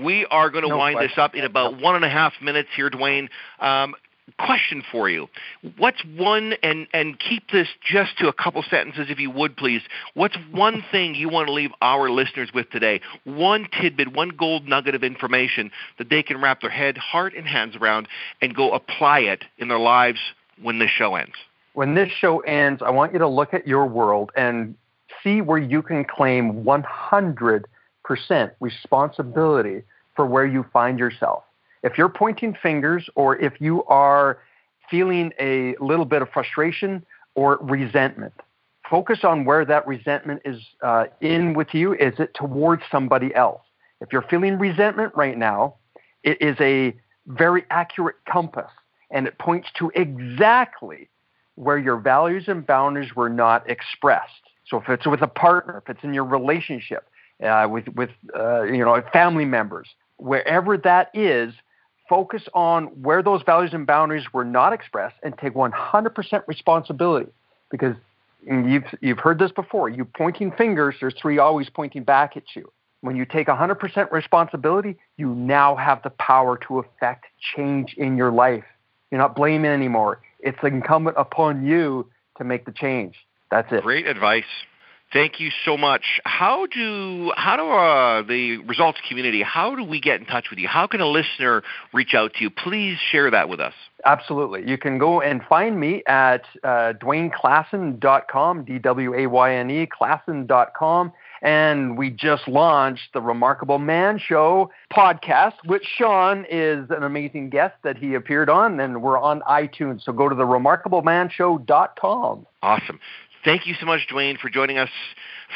We 0.02 0.26
are 0.30 0.48
going 0.48 0.62
to 0.62 0.70
no 0.70 0.78
wind 0.78 0.96
question. 0.96 1.10
this 1.10 1.18
up 1.18 1.34
in 1.34 1.44
about 1.44 1.80
one 1.80 1.96
and 1.96 2.04
a 2.04 2.08
half 2.08 2.32
minutes 2.40 2.68
here, 2.74 2.88
Dwayne. 2.88 3.28
Um, 3.60 3.94
question 4.38 4.82
for 4.90 5.08
you. 5.08 5.28
What's 5.76 6.02
one 6.16 6.54
and 6.62 6.86
and 6.92 7.18
keep 7.18 7.50
this 7.50 7.68
just 7.82 8.18
to 8.18 8.28
a 8.28 8.32
couple 8.32 8.62
sentences 8.68 9.06
if 9.08 9.18
you 9.18 9.30
would 9.30 9.56
please. 9.56 9.82
What's 10.14 10.36
one 10.50 10.84
thing 10.90 11.14
you 11.14 11.28
want 11.28 11.46
to 11.48 11.52
leave 11.52 11.70
our 11.80 12.10
listeners 12.10 12.50
with 12.54 12.70
today? 12.70 13.00
One 13.24 13.68
tidbit, 13.80 14.14
one 14.14 14.30
gold 14.30 14.66
nugget 14.66 14.94
of 14.94 15.02
information 15.02 15.70
that 15.98 16.10
they 16.10 16.22
can 16.22 16.40
wrap 16.40 16.60
their 16.60 16.70
head, 16.70 16.96
heart 16.98 17.34
and 17.34 17.46
hands 17.46 17.76
around 17.76 18.08
and 18.40 18.54
go 18.54 18.72
apply 18.72 19.20
it 19.20 19.44
in 19.58 19.68
their 19.68 19.78
lives 19.78 20.20
when 20.60 20.78
this 20.78 20.90
show 20.90 21.14
ends. 21.14 21.34
When 21.74 21.94
this 21.94 22.10
show 22.10 22.40
ends, 22.40 22.82
I 22.82 22.90
want 22.90 23.12
you 23.12 23.18
to 23.20 23.28
look 23.28 23.54
at 23.54 23.66
your 23.66 23.86
world 23.86 24.30
and 24.36 24.74
see 25.22 25.40
where 25.40 25.58
you 25.58 25.82
can 25.82 26.04
claim 26.04 26.64
100% 26.64 27.64
responsibility 28.60 29.82
for 30.14 30.26
where 30.26 30.46
you 30.46 30.66
find 30.72 30.98
yourself 30.98 31.44
if 31.82 31.98
you're 31.98 32.08
pointing 32.08 32.56
fingers 32.62 33.08
or 33.14 33.36
if 33.36 33.60
you 33.60 33.84
are 33.84 34.38
feeling 34.90 35.32
a 35.40 35.74
little 35.80 36.04
bit 36.04 36.22
of 36.22 36.28
frustration 36.30 37.04
or 37.34 37.58
resentment, 37.62 38.34
focus 38.88 39.20
on 39.24 39.44
where 39.44 39.64
that 39.64 39.86
resentment 39.86 40.42
is 40.44 40.60
uh, 40.82 41.06
in 41.20 41.54
with 41.54 41.68
you. 41.72 41.94
Is 41.94 42.14
it 42.18 42.34
towards 42.34 42.82
somebody 42.90 43.34
else? 43.34 43.62
If 44.00 44.12
you're 44.12 44.22
feeling 44.22 44.58
resentment 44.58 45.12
right 45.14 45.36
now, 45.36 45.76
it 46.22 46.40
is 46.40 46.56
a 46.60 46.94
very 47.26 47.64
accurate 47.70 48.16
compass 48.30 48.70
and 49.10 49.26
it 49.26 49.38
points 49.38 49.68
to 49.78 49.92
exactly 49.94 51.08
where 51.54 51.78
your 51.78 51.98
values 51.98 52.44
and 52.48 52.66
boundaries 52.66 53.14
were 53.14 53.28
not 53.28 53.68
expressed. 53.68 54.32
So 54.66 54.78
if 54.78 54.88
it's 54.88 55.06
with 55.06 55.22
a 55.22 55.28
partner, 55.28 55.82
if 55.84 55.94
it's 55.94 56.02
in 56.02 56.14
your 56.14 56.24
relationship, 56.24 57.08
uh, 57.42 57.66
with 57.68 57.88
with 57.88 58.10
uh, 58.38 58.62
you 58.62 58.84
know 58.84 59.02
family 59.12 59.44
members, 59.44 59.88
wherever 60.16 60.76
that 60.78 61.10
is, 61.12 61.52
focus 62.12 62.42
on 62.52 62.88
where 63.02 63.22
those 63.22 63.40
values 63.46 63.72
and 63.72 63.86
boundaries 63.86 64.26
were 64.34 64.44
not 64.44 64.74
expressed 64.74 65.16
and 65.22 65.32
take 65.38 65.54
100% 65.54 66.42
responsibility 66.46 67.32
because 67.70 67.96
you've, 68.46 68.84
you've 69.00 69.18
heard 69.18 69.38
this 69.38 69.50
before. 69.50 69.88
You 69.88 70.04
pointing 70.04 70.52
fingers, 70.52 70.94
there's 71.00 71.14
three 71.14 71.38
always 71.38 71.70
pointing 71.70 72.04
back 72.04 72.36
at 72.36 72.42
you. 72.54 72.70
When 73.00 73.16
you 73.16 73.24
take 73.24 73.46
100% 73.46 74.12
responsibility, 74.12 74.98
you 75.16 75.34
now 75.34 75.74
have 75.74 76.02
the 76.02 76.10
power 76.10 76.58
to 76.68 76.80
affect 76.80 77.24
change 77.56 77.94
in 77.96 78.18
your 78.18 78.30
life. 78.30 78.64
You're 79.10 79.18
not 79.18 79.34
blaming 79.34 79.70
anymore. 79.70 80.20
It's 80.40 80.58
incumbent 80.62 81.16
upon 81.18 81.64
you 81.64 82.10
to 82.36 82.44
make 82.44 82.66
the 82.66 82.72
change. 82.72 83.14
That's 83.50 83.72
it. 83.72 83.82
Great 83.82 84.06
advice. 84.06 84.44
Thank 85.12 85.40
you 85.40 85.50
so 85.64 85.76
much. 85.76 86.20
How 86.24 86.66
do 86.66 87.32
how 87.36 87.56
do 87.56 87.68
uh, 87.70 88.22
the 88.22 88.58
results 88.66 88.98
community? 89.06 89.42
How 89.42 89.74
do 89.74 89.84
we 89.84 90.00
get 90.00 90.20
in 90.20 90.26
touch 90.26 90.46
with 90.48 90.58
you? 90.58 90.68
How 90.68 90.86
can 90.86 91.02
a 91.02 91.06
listener 91.06 91.62
reach 91.92 92.14
out 92.14 92.32
to 92.34 92.44
you? 92.44 92.50
Please 92.50 92.96
share 93.10 93.30
that 93.30 93.50
with 93.50 93.60
us. 93.60 93.74
Absolutely. 94.06 94.66
You 94.68 94.78
can 94.78 94.98
go 94.98 95.20
and 95.20 95.42
find 95.44 95.78
me 95.78 96.02
at 96.06 96.42
uh, 96.64 96.94
DwayneKlassen.com, 97.00 98.64
D 98.64 98.78
W 98.78 99.14
A 99.14 99.26
Y 99.26 99.54
N 99.54 99.70
E, 99.70 99.86
Klassen.com. 99.86 101.12
And 101.42 101.98
we 101.98 102.08
just 102.08 102.48
launched 102.48 103.12
the 103.12 103.20
Remarkable 103.20 103.78
Man 103.78 104.18
Show 104.18 104.70
podcast, 104.92 105.54
which 105.66 105.84
Sean 105.98 106.46
is 106.48 106.88
an 106.90 107.02
amazing 107.02 107.50
guest 107.50 107.74
that 107.82 107.98
he 107.98 108.14
appeared 108.14 108.48
on, 108.48 108.78
and 108.78 109.02
we're 109.02 109.18
on 109.18 109.40
iTunes. 109.42 110.04
So 110.04 110.12
go 110.12 110.28
to 110.28 110.36
the 110.36 110.44
remarkablemanshow.com. 110.44 112.46
Awesome. 112.62 113.00
Thank 113.44 113.66
you 113.66 113.74
so 113.74 113.86
much, 113.86 114.06
Dwayne, 114.08 114.38
for 114.38 114.48
joining 114.48 114.78
us. 114.78 114.90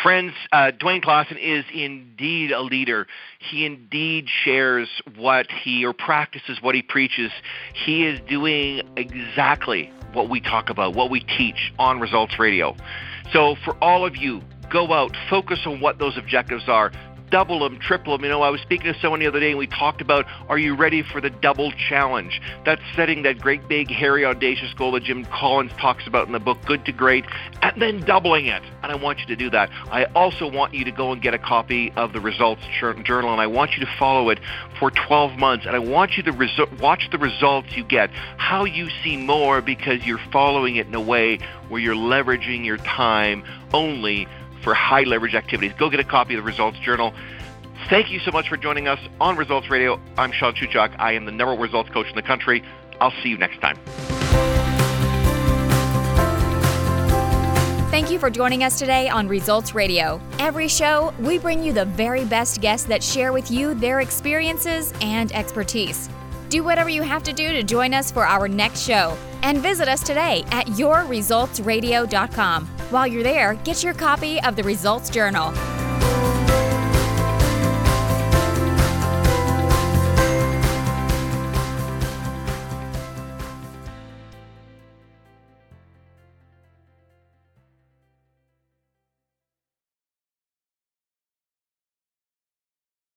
Friends, 0.02 0.32
uh, 0.50 0.72
Dwayne 0.76 1.04
Klassen 1.04 1.38
is 1.40 1.64
indeed 1.72 2.50
a 2.50 2.60
leader. 2.60 3.06
He 3.38 3.64
indeed 3.64 4.26
shares 4.28 4.88
what 5.16 5.46
he 5.50 5.84
or 5.86 5.92
practices 5.92 6.58
what 6.60 6.74
he 6.74 6.82
preaches. 6.82 7.30
He 7.74 8.04
is 8.04 8.18
doing 8.28 8.82
exactly 8.96 9.92
what 10.12 10.28
we 10.28 10.40
talk 10.40 10.68
about, 10.68 10.96
what 10.96 11.10
we 11.10 11.20
teach 11.20 11.72
on 11.78 12.00
Results 12.00 12.40
Radio. 12.40 12.74
So, 13.32 13.54
for 13.64 13.76
all 13.82 14.04
of 14.04 14.16
you, 14.16 14.42
go 14.68 14.92
out, 14.92 15.16
focus 15.30 15.60
on 15.64 15.80
what 15.80 16.00
those 16.00 16.18
objectives 16.18 16.68
are 16.68 16.90
double 17.30 17.60
them, 17.60 17.78
triple 17.78 18.16
them. 18.16 18.24
You 18.24 18.30
know, 18.30 18.42
I 18.42 18.50
was 18.50 18.60
speaking 18.60 18.92
to 18.92 18.98
someone 19.00 19.20
the 19.20 19.26
other 19.26 19.40
day 19.40 19.50
and 19.50 19.58
we 19.58 19.66
talked 19.66 20.00
about 20.00 20.26
are 20.48 20.58
you 20.58 20.74
ready 20.74 21.02
for 21.02 21.20
the 21.20 21.30
double 21.30 21.72
challenge? 21.72 22.40
That's 22.64 22.82
setting 22.94 23.22
that 23.22 23.38
great 23.40 23.68
big 23.68 23.90
hairy 23.90 24.24
audacious 24.24 24.72
goal 24.74 24.92
that 24.92 25.04
Jim 25.04 25.24
Collins 25.26 25.72
talks 25.78 26.06
about 26.06 26.26
in 26.26 26.32
the 26.32 26.38
book 26.38 26.58
Good 26.64 26.84
to 26.86 26.92
Great 26.92 27.24
and 27.62 27.80
then 27.80 28.00
doubling 28.00 28.46
it. 28.46 28.62
And 28.82 28.92
I 28.92 28.94
want 28.94 29.20
you 29.20 29.26
to 29.26 29.36
do 29.36 29.50
that. 29.50 29.70
I 29.90 30.04
also 30.04 30.50
want 30.50 30.74
you 30.74 30.84
to 30.84 30.92
go 30.92 31.12
and 31.12 31.20
get 31.20 31.34
a 31.34 31.38
copy 31.38 31.92
of 31.96 32.12
the 32.12 32.20
results 32.20 32.62
journal 32.80 33.32
and 33.32 33.40
I 33.40 33.46
want 33.46 33.72
you 33.72 33.84
to 33.84 33.92
follow 33.98 34.30
it 34.30 34.38
for 34.78 34.90
12 34.90 35.38
months 35.38 35.66
and 35.66 35.74
I 35.74 35.78
want 35.78 36.16
you 36.16 36.22
to 36.24 36.32
resu- 36.32 36.80
watch 36.80 37.08
the 37.10 37.18
results 37.18 37.76
you 37.76 37.84
get, 37.84 38.10
how 38.36 38.64
you 38.64 38.88
see 39.02 39.16
more 39.16 39.60
because 39.60 40.04
you're 40.04 40.20
following 40.32 40.76
it 40.76 40.86
in 40.86 40.94
a 40.94 41.00
way 41.00 41.38
where 41.68 41.80
you're 41.80 41.94
leveraging 41.94 42.64
your 42.64 42.76
time 42.76 43.44
only 43.72 44.28
for 44.66 44.74
high 44.74 45.04
leverage 45.04 45.36
activities. 45.36 45.72
Go 45.78 45.88
get 45.88 46.00
a 46.00 46.04
copy 46.04 46.34
of 46.34 46.42
the 46.42 46.44
Results 46.44 46.76
Journal. 46.80 47.14
Thank 47.88 48.10
you 48.10 48.18
so 48.18 48.32
much 48.32 48.48
for 48.48 48.56
joining 48.56 48.88
us 48.88 48.98
on 49.20 49.36
Results 49.36 49.70
Radio. 49.70 50.00
I'm 50.18 50.32
Sean 50.32 50.54
Shuchak. 50.54 50.96
I 50.98 51.12
am 51.12 51.24
the 51.24 51.30
number 51.30 51.54
one 51.54 51.62
results 51.62 51.88
coach 51.90 52.08
in 52.08 52.16
the 52.16 52.22
country. 52.22 52.64
I'll 53.00 53.12
see 53.22 53.28
you 53.28 53.38
next 53.38 53.60
time. 53.60 53.78
Thank 57.92 58.10
you 58.10 58.18
for 58.18 58.28
joining 58.28 58.64
us 58.64 58.76
today 58.76 59.08
on 59.08 59.28
Results 59.28 59.72
Radio. 59.72 60.20
Every 60.40 60.66
show, 60.66 61.14
we 61.20 61.38
bring 61.38 61.62
you 61.62 61.72
the 61.72 61.84
very 61.84 62.24
best 62.24 62.60
guests 62.60 62.88
that 62.88 63.04
share 63.04 63.32
with 63.32 63.52
you 63.52 63.74
their 63.74 64.00
experiences 64.00 64.92
and 65.00 65.30
expertise. 65.30 66.10
Do 66.48 66.64
whatever 66.64 66.90
you 66.90 67.02
have 67.02 67.22
to 67.22 67.32
do 67.32 67.52
to 67.52 67.62
join 67.62 67.94
us 67.94 68.10
for 68.10 68.26
our 68.26 68.48
next 68.48 68.80
show 68.80 69.16
and 69.42 69.58
visit 69.58 69.86
us 69.86 70.02
today 70.02 70.42
at 70.50 70.66
yourresultsradio.com. 70.66 72.75
While 72.90 73.08
you're 73.08 73.24
there, 73.24 73.54
get 73.64 73.82
your 73.82 73.94
copy 73.94 74.40
of 74.42 74.54
the 74.54 74.62
Results 74.62 75.10
Journal. 75.10 75.52